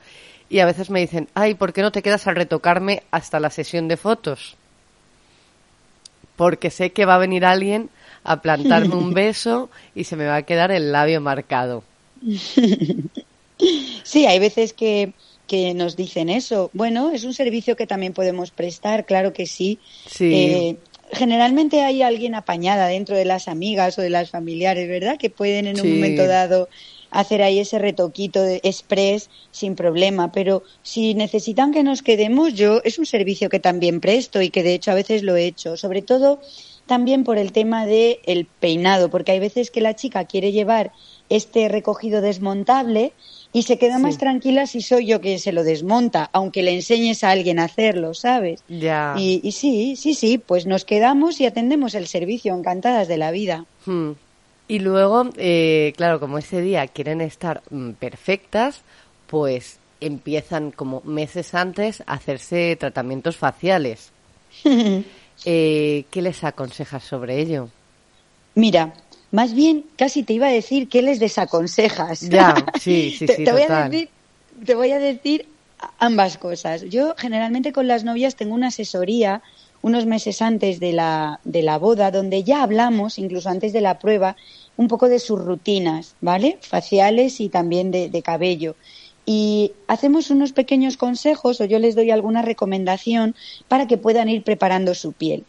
y 0.49 0.61
a 0.61 0.67
veces 0.67 0.89
me 0.89 1.01
dicen, 1.01 1.27
ay, 1.35 1.55
¿por 1.55 1.73
qué 1.73 1.83
no 1.83 1.91
te 1.91 2.01
quedas 2.01 2.29
a 2.29 2.33
retocarme 2.33 3.03
hasta 3.11 3.41
la 3.41 3.51
sesión 3.51 3.89
de 3.89 3.97
fotos? 3.97 4.55
Porque 6.37 6.71
sé 6.71 6.93
que 6.93 7.07
va 7.07 7.17
a 7.17 7.19
venir 7.19 7.45
alguien 7.45 7.91
a 8.23 8.41
plantarme 8.41 8.95
un 8.95 9.13
beso 9.15 9.69
y 9.97 10.05
se 10.05 10.15
me 10.15 10.27
va 10.27 10.37
a 10.37 10.43
quedar 10.43 10.71
el 10.71 10.93
labio 10.93 11.21
marcado. 11.21 11.83
Sí, 14.05 14.27
hay 14.27 14.39
veces 14.39 14.75
que, 14.75 15.13
que 15.49 15.75
nos 15.75 15.97
dicen 15.97 16.29
eso. 16.29 16.71
Bueno, 16.73 17.11
es 17.11 17.25
un 17.25 17.35
servicio 17.35 17.75
que 17.75 17.89
también 17.89 18.13
podemos 18.13 18.53
prestar, 18.53 19.07
claro 19.07 19.33
que 19.33 19.47
sí. 19.47 19.81
Sí. 20.07 20.33
Eh, 20.33 20.77
generalmente 21.15 21.83
hay 21.83 22.03
alguien 22.03 22.35
apañada 22.35 22.87
dentro 22.87 23.17
de 23.17 23.25
las 23.25 23.49
amigas 23.49 23.99
o 23.99 24.03
de 24.03 24.11
las 24.11 24.31
familiares, 24.31 24.89
¿verdad? 24.89 25.17
Que 25.19 25.31
pueden 25.31 25.67
en 25.67 25.81
un 25.81 25.91
momento 25.95 26.27
dado 26.27 26.69
hacer 27.11 27.43
ahí 27.43 27.61
ese 27.61 27.79
retoquito 27.79 28.43
de 28.43 28.61
express 28.65 29.31
sin 29.53 29.77
problema, 29.77 30.33
pero 30.33 30.65
si 30.83 31.15
necesitan 31.15 31.73
que 31.73 31.85
nos 31.85 32.03
quedemos, 32.03 32.55
yo 32.55 32.81
es 32.85 32.99
un 32.99 33.07
servicio 33.07 33.49
que 33.49 33.61
también 33.61 34.01
presto 34.01 34.43
y 34.43 34.51
que 34.51 34.65
de 34.65 34.75
hecho 34.75 34.91
a 34.91 34.95
veces 34.95 35.23
lo 35.23 35.37
he 35.37 35.47
hecho, 35.47 35.77
sobre 35.77 36.03
todo 36.03 36.41
también 36.87 37.25
por 37.25 37.39
el 37.39 37.53
tema 37.53 37.87
del 37.87 38.19
el 38.27 38.47
peinado, 38.47 39.11
porque 39.11 39.33
hay 39.33 39.39
veces 39.39 39.71
que 39.71 39.81
la 39.81 39.95
chica 39.95 40.25
quiere 40.25 40.51
llevar 40.51 40.93
este 41.29 41.69
recogido 41.69 42.21
desmontable 42.21 43.13
y 43.55 43.63
se 43.63 43.79
queda 43.79 44.01
más 44.01 44.19
tranquila 44.19 44.67
si 44.67 44.83
soy 44.83 45.07
yo 45.07 45.21
que 45.21 45.39
se 45.39 45.53
lo 45.53 45.63
desmonta, 45.63 46.29
aunque 46.33 46.65
le 46.65 46.75
enseñes 46.75 47.23
a 47.23 47.31
alguien 47.31 47.61
a 47.61 47.65
hacerlo, 47.65 48.13
¿sabes? 48.13 48.65
Ya. 48.69 49.15
Y, 49.17 49.53
sí, 49.53 49.95
sí, 49.95 50.15
sí, 50.15 50.39
pues 50.39 50.67
nos 50.67 50.85
quedamos 50.85 51.41
y 51.41 51.47
atendemos 51.47 51.95
el 51.95 52.09
servicio, 52.09 52.53
encantadas 52.53 53.07
de 53.07 53.17
la 53.17 53.31
vida. 53.31 53.65
Hmm. 53.87 54.11
Y 54.67 54.81
luego, 54.81 55.31
eh, 55.37 55.93
claro, 55.97 56.19
como 56.19 56.39
ese 56.39 56.63
día 56.63 56.89
quieren 56.89 57.21
estar 57.21 57.63
mm, 57.71 57.91
perfectas, 57.93 58.83
pues 59.29 59.79
empiezan 60.01 60.73
como 60.73 61.01
meses 61.05 61.55
antes 61.55 62.03
a 62.09 62.15
hacerse 62.15 62.75
tratamientos 62.75 63.37
faciales. 63.37 64.11
eh, 64.65 66.05
¿Qué 66.11 66.23
les 66.23 66.43
aconsejas 66.43 67.05
sobre 67.05 67.41
ello? 67.41 67.69
Mira, 68.57 68.95
más 69.35 69.53
bien, 69.53 69.85
casi 69.97 70.23
te 70.23 70.33
iba 70.33 70.47
a 70.47 70.51
decir 70.51 70.89
qué 70.89 71.03
les 71.03 71.19
desaconsejas. 71.19 72.21
Ya, 72.21 72.55
sí, 72.81 73.13
sí, 73.19 73.27
sí. 73.27 73.43
te, 73.43 73.51
Voy 73.51 73.63
a 73.63 73.89
decir, 73.89 74.09
te 74.65 74.75
voy 74.77 74.93
a 74.93 75.01
decir 75.01 75.47
ambas 75.99 76.39
cosas. 76.39 76.83
Yo 76.83 77.17
generalmente 77.19 77.73
con 77.73 77.89
las 77.89 78.05
novias 78.05 78.37
tengo 78.37 78.55
una 78.55 78.69
asesoría 78.69 79.43
unos 79.83 80.07
meses 80.07 80.41
antes 80.41 80.79
de 80.79 80.93
la, 80.93 81.41
de 81.43 81.63
la 81.63 81.79
boda, 81.79 82.13
donde 82.13 82.45
ya 82.45 82.63
hablamos, 82.63 83.19
incluso 83.19 83.49
antes 83.49 83.73
de 83.73 83.81
la 83.81 83.99
prueba, 83.99 84.37
un 84.77 84.87
poco 84.87 85.09
de 85.09 85.19
sus 85.19 85.45
rutinas, 85.45 86.15
¿vale? 86.21 86.59
Faciales 86.61 87.41
y 87.41 87.49
también 87.49 87.91
de, 87.91 88.09
de 88.11 88.23
cabello 88.23 88.77
y 89.27 89.73
hacemos 89.89 90.31
unos 90.31 90.53
pequeños 90.53 90.97
consejos 90.97 91.61
o 91.61 91.65
yo 91.65 91.79
les 91.79 91.95
doy 91.95 92.11
alguna 92.11 92.43
recomendación 92.43 93.35
para 93.69 93.87
que 93.87 93.97
puedan 93.97 94.29
ir 94.29 94.45
preparando 94.45 94.95
su 94.95 95.13
piel. 95.13 95.45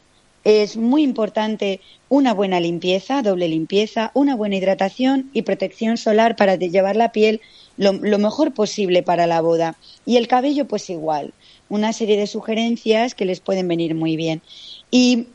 Es 0.46 0.78
muy 0.78 1.02
importante 1.02 1.82
una 2.08 2.36
buena 2.36 2.60
limpieza, 2.60 3.24
doble 3.24 3.48
limpieza, 3.48 4.12
una 4.14 4.36
buena 4.36 4.56
hidratación 4.56 5.32
y 5.34 5.42
protección 5.42 5.98
solar 5.98 6.36
para 6.36 6.56
llevar 6.56 6.96
la 6.96 7.12
piel 7.12 7.42
lo, 7.78 7.94
mejor 7.94 8.54
posible 8.54 9.02
para 9.02 9.26
la 9.26 9.42
boda. 9.42 9.76
Y 10.06 10.18
el 10.18 10.28
cabello, 10.28 10.68
pues 10.68 10.88
igual. 10.92 11.34
Una 11.68 11.94
serie 11.94 12.16
de 12.16 12.28
sugerencias 12.28 13.16
que 13.16 13.26
les 13.26 13.40
pueden 13.40 13.68
venir 13.68 13.96
muy 13.96 14.18
bien. 14.18 14.44
Y 14.92 15.30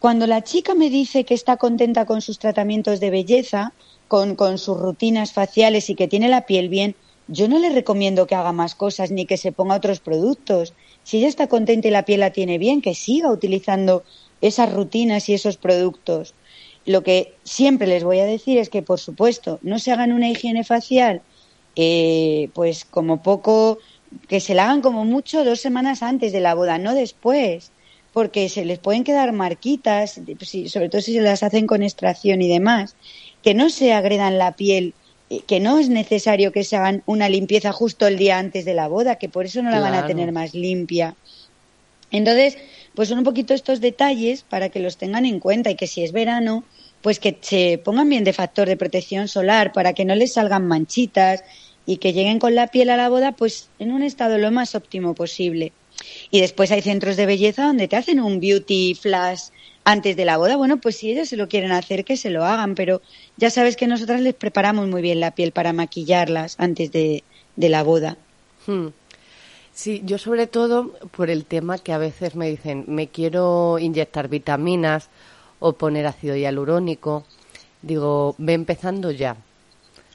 cuando 0.00 0.26
la 0.26 0.44
chica 0.44 0.74
me 0.74 0.90
dice 0.90 1.24
que 1.24 1.32
está 1.32 1.56
contenta 1.56 2.04
con 2.04 2.20
sus 2.20 2.38
tratamientos 2.38 3.00
de 3.00 3.08
belleza, 3.08 3.72
con, 4.06 4.36
con 4.36 4.58
sus 4.58 4.78
rutinas 4.78 5.32
faciales 5.32 5.88
y 5.88 5.94
que 5.94 6.08
tiene 6.08 6.28
la 6.28 6.44
piel 6.44 6.68
bien, 6.68 6.94
yo 7.26 7.48
no 7.48 7.58
le 7.58 7.70
recomiendo 7.70 8.26
que 8.26 8.34
haga 8.34 8.52
más 8.52 8.74
cosas 8.74 9.10
ni 9.10 9.24
que 9.24 9.38
se 9.38 9.52
ponga 9.52 9.76
otros 9.76 10.00
productos. 10.00 10.74
Si 11.04 11.18
ella 11.18 11.28
está 11.28 11.46
contenta 11.46 11.88
y 11.88 11.90
la 11.90 12.04
piel 12.04 12.20
la 12.20 12.30
tiene 12.30 12.58
bien, 12.58 12.82
que 12.82 12.94
siga 12.94 13.30
utilizando 13.30 14.04
esas 14.42 14.72
rutinas 14.72 15.28
y 15.28 15.34
esos 15.34 15.56
productos. 15.56 16.34
Lo 16.84 17.02
que 17.02 17.34
siempre 17.44 17.86
les 17.86 18.04
voy 18.04 18.18
a 18.18 18.26
decir 18.26 18.58
es 18.58 18.68
que, 18.68 18.82
por 18.82 19.00
supuesto, 19.00 19.58
no 19.62 19.78
se 19.78 19.92
hagan 19.92 20.12
una 20.12 20.28
higiene 20.28 20.64
facial, 20.64 21.22
eh, 21.76 22.50
pues 22.52 22.84
como 22.84 23.22
poco, 23.22 23.78
que 24.28 24.40
se 24.40 24.54
la 24.54 24.64
hagan 24.64 24.82
como 24.82 25.06
mucho 25.06 25.44
dos 25.44 25.60
semanas 25.60 26.02
antes 26.02 26.32
de 26.32 26.40
la 26.40 26.54
boda, 26.54 26.76
no 26.76 26.94
después, 26.94 27.70
porque 28.12 28.50
se 28.50 28.66
les 28.66 28.78
pueden 28.78 29.04
quedar 29.04 29.32
marquitas, 29.32 30.20
sobre 30.66 30.88
todo 30.90 31.00
si 31.00 31.14
se 31.14 31.22
las 31.22 31.42
hacen 31.42 31.66
con 31.66 31.82
extracción 31.82 32.42
y 32.42 32.48
demás, 32.48 32.94
que 33.42 33.54
no 33.54 33.70
se 33.70 33.94
agredan 33.94 34.36
la 34.36 34.52
piel 34.52 34.92
que 35.40 35.60
no 35.60 35.78
es 35.78 35.88
necesario 35.88 36.52
que 36.52 36.64
se 36.64 36.76
hagan 36.76 37.02
una 37.06 37.28
limpieza 37.28 37.72
justo 37.72 38.06
el 38.06 38.18
día 38.18 38.38
antes 38.38 38.64
de 38.64 38.74
la 38.74 38.88
boda, 38.88 39.16
que 39.16 39.28
por 39.28 39.46
eso 39.46 39.62
no 39.62 39.70
la 39.70 39.80
van 39.80 39.94
a 39.94 40.06
tener 40.06 40.32
más 40.32 40.54
limpia. 40.54 41.16
Entonces, 42.10 42.58
pues 42.94 43.08
son 43.08 43.18
un 43.18 43.24
poquito 43.24 43.54
estos 43.54 43.80
detalles 43.80 44.42
para 44.42 44.68
que 44.68 44.80
los 44.80 44.96
tengan 44.96 45.24
en 45.24 45.40
cuenta 45.40 45.70
y 45.70 45.76
que 45.76 45.86
si 45.86 46.02
es 46.02 46.12
verano, 46.12 46.64
pues 47.00 47.18
que 47.18 47.36
se 47.40 47.78
pongan 47.78 48.08
bien 48.08 48.24
de 48.24 48.32
factor 48.32 48.68
de 48.68 48.76
protección 48.76 49.28
solar 49.28 49.72
para 49.72 49.92
que 49.92 50.04
no 50.04 50.14
les 50.14 50.34
salgan 50.34 50.66
manchitas 50.66 51.42
y 51.86 51.96
que 51.96 52.12
lleguen 52.12 52.38
con 52.38 52.54
la 52.54 52.68
piel 52.68 52.90
a 52.90 52.96
la 52.96 53.08
boda 53.08 53.32
pues 53.32 53.68
en 53.78 53.92
un 53.92 54.02
estado 54.02 54.38
lo 54.38 54.50
más 54.50 54.74
óptimo 54.74 55.14
posible. 55.14 55.72
Y 56.30 56.40
después 56.40 56.70
hay 56.70 56.82
centros 56.82 57.16
de 57.16 57.26
belleza 57.26 57.66
donde 57.66 57.88
te 57.88 57.96
hacen 57.96 58.20
un 58.20 58.40
beauty 58.40 58.94
flash 58.94 59.42
antes 59.84 60.16
de 60.16 60.24
la 60.24 60.36
boda, 60.36 60.56
bueno, 60.56 60.80
pues 60.80 60.96
si 60.96 61.10
ellos 61.10 61.28
se 61.28 61.36
lo 61.36 61.48
quieren 61.48 61.72
hacer, 61.72 62.04
que 62.04 62.16
se 62.16 62.30
lo 62.30 62.44
hagan, 62.44 62.74
pero 62.74 63.02
ya 63.36 63.50
sabes 63.50 63.76
que 63.76 63.88
nosotras 63.88 64.20
les 64.20 64.34
preparamos 64.34 64.88
muy 64.88 65.02
bien 65.02 65.18
la 65.18 65.32
piel 65.32 65.52
para 65.52 65.72
maquillarlas 65.72 66.54
antes 66.58 66.92
de, 66.92 67.24
la 67.56 67.82
boda. 67.82 68.16
Hmm. 68.66 68.88
Sí, 69.74 70.02
yo 70.04 70.18
sobre 70.18 70.46
todo 70.46 70.92
por 71.16 71.30
el 71.30 71.44
tema 71.44 71.78
que 71.78 71.92
a 71.92 71.98
veces 71.98 72.34
me 72.36 72.48
dicen, 72.48 72.84
me 72.88 73.08
quiero 73.08 73.78
inyectar 73.78 74.28
vitaminas 74.28 75.08
o 75.60 75.72
poner 75.72 76.06
ácido 76.06 76.36
hialurónico, 76.36 77.24
digo, 77.80 78.34
ve 78.38 78.52
empezando 78.52 79.10
ya. 79.10 79.36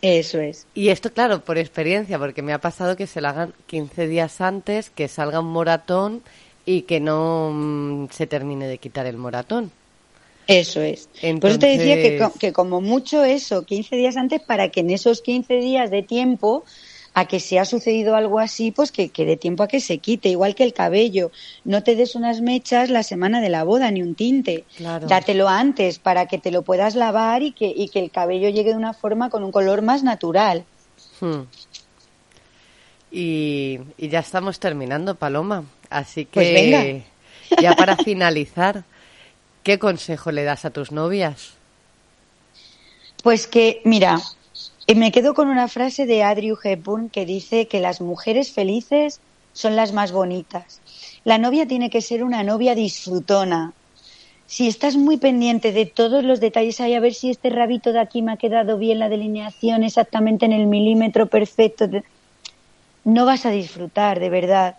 Eso 0.01 0.39
es. 0.39 0.67
Y 0.75 0.89
esto, 0.89 1.11
claro, 1.11 1.43
por 1.43 1.57
experiencia, 1.57 2.19
porque 2.19 2.43
me 2.43 2.53
ha 2.53 2.59
pasado 2.59 2.95
que 2.95 3.07
se 3.07 3.19
lo 3.19 3.29
hagan 3.29 3.53
15 3.65 4.07
días 4.07 4.41
antes, 4.41 4.91
que 4.91 5.07
salga 5.07 5.39
un 5.39 5.47
moratón 5.47 6.21
y 6.65 6.83
que 6.83 6.99
no 6.99 7.51
mm, 7.51 8.09
se 8.11 8.27
termine 8.27 8.67
de 8.67 8.77
quitar 8.77 9.07
el 9.07 9.17
moratón. 9.17 9.71
Eso 10.45 10.81
es. 10.81 11.09
Por 11.41 11.49
eso 11.49 11.59
te 11.59 11.77
decía 11.77 11.95
que, 11.95 12.25
que, 12.39 12.53
como 12.53 12.79
mucho 12.79 13.23
eso, 13.25 13.65
15 13.65 13.95
días 13.95 14.15
antes, 14.15 14.41
para 14.41 14.69
que 14.69 14.81
en 14.81 14.91
esos 14.91 15.21
15 15.21 15.55
días 15.55 15.91
de 15.91 16.03
tiempo 16.03 16.63
a 17.17 17.25
que 17.25 17.39
si 17.39 17.57
ha 17.57 17.65
sucedido 17.65 18.15
algo 18.15 18.37
así, 18.37 18.69
pues 18.69 18.91
que, 18.91 19.09
quede 19.09 19.37
tiempo 19.37 19.63
a 19.63 19.67
que 19.67 19.79
se 19.79 19.97
quite, 19.97 20.29
igual 20.29 20.53
que 20.53 20.63
el 20.63 20.71
cabello. 20.71 21.31
No 21.63 21.81
te 21.81 21.95
des 21.95 22.13
unas 22.13 22.41
mechas 22.41 22.91
la 22.91 23.01
semana 23.01 23.41
de 23.41 23.49
la 23.49 23.63
boda, 23.63 23.89
ni 23.89 24.03
un 24.03 24.13
tinte. 24.13 24.65
Dátelo 24.77 25.49
antes 25.49 25.97
para 25.97 26.27
que 26.27 26.37
te 26.37 26.51
lo 26.51 26.61
puedas 26.61 26.93
lavar 26.93 27.41
y 27.41 27.53
que, 27.53 27.73
y 27.75 27.89
que 27.89 28.01
el 28.01 28.11
cabello 28.11 28.49
llegue 28.49 28.69
de 28.69 28.77
una 28.77 28.93
forma 28.93 29.31
con 29.31 29.43
un 29.43 29.51
color 29.51 29.81
más 29.81 30.03
natural. 30.03 30.63
Hmm. 31.19 31.45
Y, 33.09 33.79
ya 33.97 34.19
estamos 34.19 34.59
terminando, 34.59 35.15
Paloma. 35.15 35.63
Así 35.89 36.25
pues 36.25 36.47
que, 36.47 37.03
ya 37.59 37.73
para 37.73 37.97
finalizar, 37.97 38.83
¿qué 39.63 39.79
consejo 39.79 40.31
le 40.31 40.43
das 40.43 40.65
a 40.65 40.69
tus 40.69 40.91
novias? 40.91 41.53
Pues 43.23 43.47
que, 43.47 43.81
mira, 43.85 44.19
me 44.95 45.11
quedo 45.11 45.33
con 45.33 45.49
una 45.49 45.67
frase 45.67 46.05
de 46.05 46.23
Adriu 46.23 46.57
Hepburn 46.61 47.09
que 47.09 47.25
dice 47.25 47.67
que 47.67 47.79
las 47.79 48.01
mujeres 48.01 48.51
felices 48.51 49.19
son 49.53 49.75
las 49.75 49.91
más 49.91 50.11
bonitas. 50.11 50.81
La 51.23 51.37
novia 51.37 51.67
tiene 51.67 51.89
que 51.89 52.01
ser 52.01 52.23
una 52.23 52.43
novia 52.43 52.75
disfrutona. 52.75 53.73
Si 54.45 54.67
estás 54.67 54.95
muy 54.95 55.17
pendiente 55.17 55.73
de 55.73 55.85
todos 55.85 56.23
los 56.23 56.39
detalles, 56.39 56.79
hay 56.79 56.93
a 56.93 57.01
ver 57.01 57.13
si 57.13 57.29
este 57.29 57.49
rabito 57.49 57.91
de 57.91 57.99
aquí 57.99 58.21
me 58.21 58.31
ha 58.31 58.37
quedado 58.37 58.77
bien 58.77 58.99
la 58.99 59.09
delineación 59.09 59.83
exactamente 59.83 60.45
en 60.45 60.53
el 60.53 60.67
milímetro 60.67 61.25
perfecto 61.25 61.89
no 63.07 63.25
vas 63.25 63.45
a 63.45 63.51
disfrutar, 63.51 64.19
de 64.19 64.29
verdad. 64.29 64.75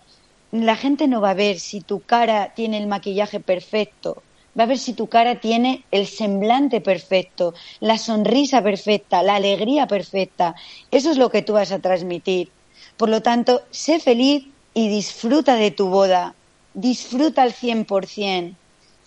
La 0.53 0.77
gente 0.77 1.09
no 1.09 1.23
va 1.23 1.31
a 1.31 1.35
ver 1.35 1.59
si 1.59 1.81
tu 1.81 2.01
cara 2.01 2.53
tiene 2.55 2.77
el 2.77 2.87
maquillaje 2.87 3.41
perfecto, 3.41 4.23
va 4.59 4.65
a 4.65 4.67
ver 4.67 4.79
si 4.79 4.93
tu 4.93 5.07
cara 5.07 5.41
tiene 5.41 5.85
el 5.91 6.07
semblante 6.07 6.81
perfecto, 6.81 7.55
la 7.81 7.99
sonrisa 7.99 8.63
perfecta, 8.63 9.23
la 9.23 9.37
alegría 9.37 9.87
perfecta. 9.87 10.55
Eso 10.91 11.11
es 11.11 11.19
lo 11.19 11.31
que 11.31 11.43
tú 11.43 11.53
vas 11.55 11.73
a 11.73 11.79
transmitir. 11.79 12.51
Por 12.97 13.09
lo 13.09 13.23
tanto, 13.23 13.63
sé 13.71 14.01
feliz 14.01 14.47
y 14.75 14.89
disfruta 14.89 15.55
de 15.55 15.71
tu 15.71 15.89
boda. 15.89 16.35
Disfruta 16.75 17.43
al 17.43 17.53
cien 17.53 17.85
por 17.85 18.07
cien 18.07 18.57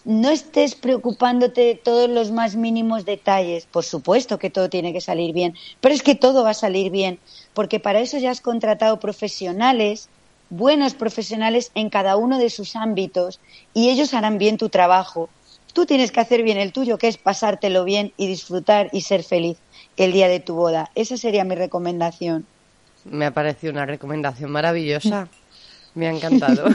no 0.03 0.29
estés 0.29 0.75
preocupándote 0.75 1.61
de 1.61 1.75
todos 1.75 2.09
los 2.09 2.31
más 2.31 2.55
mínimos 2.55 3.05
detalles. 3.05 3.65
Por 3.65 3.83
supuesto 3.83 4.39
que 4.39 4.49
todo 4.49 4.69
tiene 4.69 4.93
que 4.93 5.01
salir 5.01 5.33
bien, 5.33 5.55
pero 5.79 5.93
es 5.93 6.01
que 6.01 6.15
todo 6.15 6.43
va 6.43 6.51
a 6.51 6.55
salir 6.55 6.91
bien, 6.91 7.19
porque 7.53 7.79
para 7.79 7.99
eso 7.99 8.17
ya 8.17 8.31
has 8.31 8.41
contratado 8.41 8.99
profesionales, 8.99 10.09
buenos 10.49 10.95
profesionales 10.95 11.71
en 11.75 11.89
cada 11.89 12.15
uno 12.15 12.39
de 12.39 12.49
sus 12.49 12.75
ámbitos, 12.75 13.39
y 13.73 13.89
ellos 13.89 14.13
harán 14.13 14.37
bien 14.37 14.57
tu 14.57 14.69
trabajo. 14.69 15.29
Tú 15.73 15.85
tienes 15.85 16.11
que 16.11 16.19
hacer 16.19 16.43
bien 16.43 16.57
el 16.57 16.73
tuyo, 16.73 16.97
que 16.97 17.07
es 17.07 17.17
pasártelo 17.17 17.83
bien 17.83 18.13
y 18.17 18.27
disfrutar 18.27 18.89
y 18.91 19.01
ser 19.01 19.23
feliz 19.23 19.57
el 19.97 20.11
día 20.11 20.27
de 20.27 20.39
tu 20.39 20.55
boda. 20.55 20.89
Esa 20.95 21.17
sería 21.17 21.43
mi 21.43 21.55
recomendación. 21.55 22.45
Me 23.05 23.25
ha 23.25 23.31
parecido 23.31 23.73
una 23.73 23.85
recomendación 23.85 24.51
maravillosa. 24.51 25.27
Me 25.93 26.07
ha 26.07 26.11
encantado. 26.11 26.69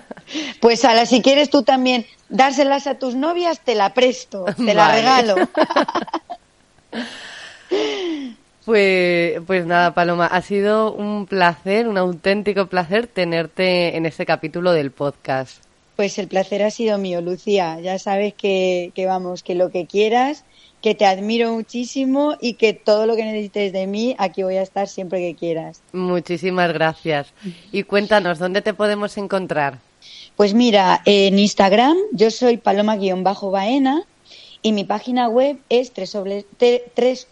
pues 0.60 0.84
Ala, 0.84 1.04
si 1.04 1.20
quieres 1.20 1.50
tú 1.50 1.64
también 1.64 2.06
dárselas 2.28 2.86
a 2.86 2.96
tus 2.96 3.16
novias, 3.16 3.58
te 3.58 3.74
la 3.74 3.92
presto, 3.92 4.44
te 4.56 4.74
la 4.74 4.92
regalo. 4.92 5.34
Pues, 8.64 9.40
pues 9.44 9.66
nada, 9.66 9.92
Paloma, 9.92 10.26
ha 10.26 10.40
sido 10.40 10.92
un 10.92 11.26
placer, 11.26 11.88
un 11.88 11.98
auténtico 11.98 12.66
placer 12.66 13.08
tenerte 13.08 13.96
en 13.96 14.06
este 14.06 14.24
capítulo 14.24 14.70
del 14.72 14.92
podcast. 14.92 15.64
Pues 15.96 16.18
el 16.18 16.28
placer 16.28 16.62
ha 16.62 16.70
sido 16.70 16.98
mío, 16.98 17.20
Lucía. 17.20 17.78
Ya 17.80 17.98
sabes 17.98 18.34
que, 18.34 18.92
que 18.94 19.06
vamos, 19.06 19.42
que 19.42 19.54
lo 19.54 19.70
que 19.70 19.86
quieras 19.86 20.44
que 20.82 20.94
te 20.96 21.06
admiro 21.06 21.52
muchísimo 21.52 22.36
y 22.40 22.54
que 22.54 22.74
todo 22.74 23.06
lo 23.06 23.14
que 23.14 23.24
necesites 23.24 23.72
de 23.72 23.86
mí, 23.86 24.16
aquí 24.18 24.42
voy 24.42 24.56
a 24.56 24.62
estar 24.62 24.88
siempre 24.88 25.20
que 25.20 25.36
quieras. 25.36 25.80
Muchísimas 25.92 26.72
gracias. 26.72 27.32
Y 27.70 27.84
cuéntanos, 27.84 28.40
¿dónde 28.40 28.62
te 28.62 28.74
podemos 28.74 29.16
encontrar? 29.16 29.78
Pues 30.36 30.54
mira, 30.54 31.00
en 31.04 31.38
Instagram 31.38 31.96
yo 32.10 32.30
soy 32.32 32.56
paloma-baena 32.56 34.02
y 34.62 34.72
mi 34.72 34.84
página 34.84 35.28
web 35.28 35.58
es 35.68 35.92
tres 35.92 36.16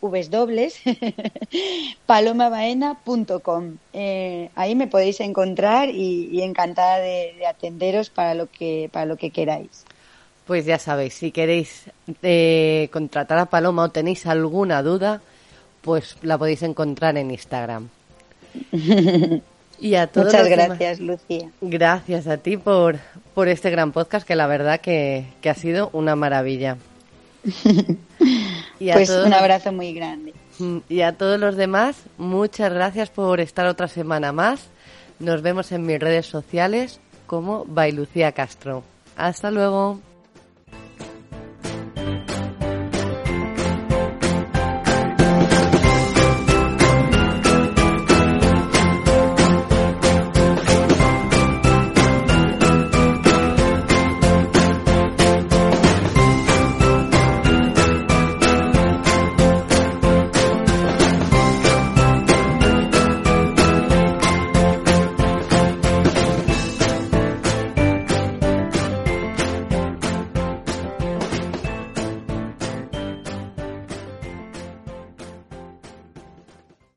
palomabaena.com. 2.06 3.76
Eh, 3.92 4.50
ahí 4.54 4.74
me 4.74 4.86
podéis 4.88 5.20
encontrar 5.20 5.88
y, 5.90 6.42
encantada 6.42 6.98
de, 6.98 7.34
de, 7.38 7.46
atenderos 7.46 8.10
para 8.10 8.34
lo 8.34 8.46
que 8.50 8.90
para 8.92 9.06
lo 9.06 9.16
que 9.16 9.30
queráis. 9.30 9.84
Pues 10.46 10.64
ya 10.64 10.78
sabéis, 10.78 11.14
si 11.14 11.30
queréis 11.30 11.84
eh, 12.22 12.88
contratar 12.92 13.38
a 13.38 13.46
Paloma 13.46 13.84
o 13.84 13.90
tenéis 13.90 14.26
alguna 14.26 14.82
duda, 14.82 15.22
pues 15.82 16.16
la 16.22 16.36
podéis 16.38 16.62
encontrar 16.64 17.16
en 17.16 17.30
Instagram. 17.30 17.88
Y 19.80 19.94
a 19.94 20.06
todos 20.06 20.26
Muchas 20.26 20.48
gracias, 20.48 21.00
Lucía. 21.00 21.50
Gracias 21.62 22.26
a 22.26 22.36
ti 22.36 22.58
por, 22.58 22.98
por 23.34 23.48
este 23.48 23.70
gran 23.70 23.92
podcast 23.92 24.26
que 24.26 24.36
la 24.36 24.46
verdad 24.46 24.80
que, 24.80 25.24
ha 25.42 25.54
sido 25.54 25.88
una 25.92 26.16
maravilla. 26.16 26.76
y 28.78 28.92
pues 28.92 29.10
un 29.10 29.32
abrazo 29.32 29.72
muy 29.72 29.92
grande. 29.92 30.34
Y 30.88 31.00
a 31.00 31.16
todos 31.16 31.40
los 31.40 31.56
demás, 31.56 31.96
muchas 32.18 32.72
gracias 32.72 33.10
por 33.10 33.40
estar 33.40 33.66
otra 33.66 33.88
semana 33.88 34.32
más. 34.32 34.68
Nos 35.18 35.42
vemos 35.42 35.72
en 35.72 35.86
mis 35.86 35.98
redes 35.98 36.26
sociales 36.26 37.00
como 37.26 37.64
Bailucía 37.66 38.32
Castro. 38.32 38.82
Hasta 39.16 39.50
luego. 39.50 40.00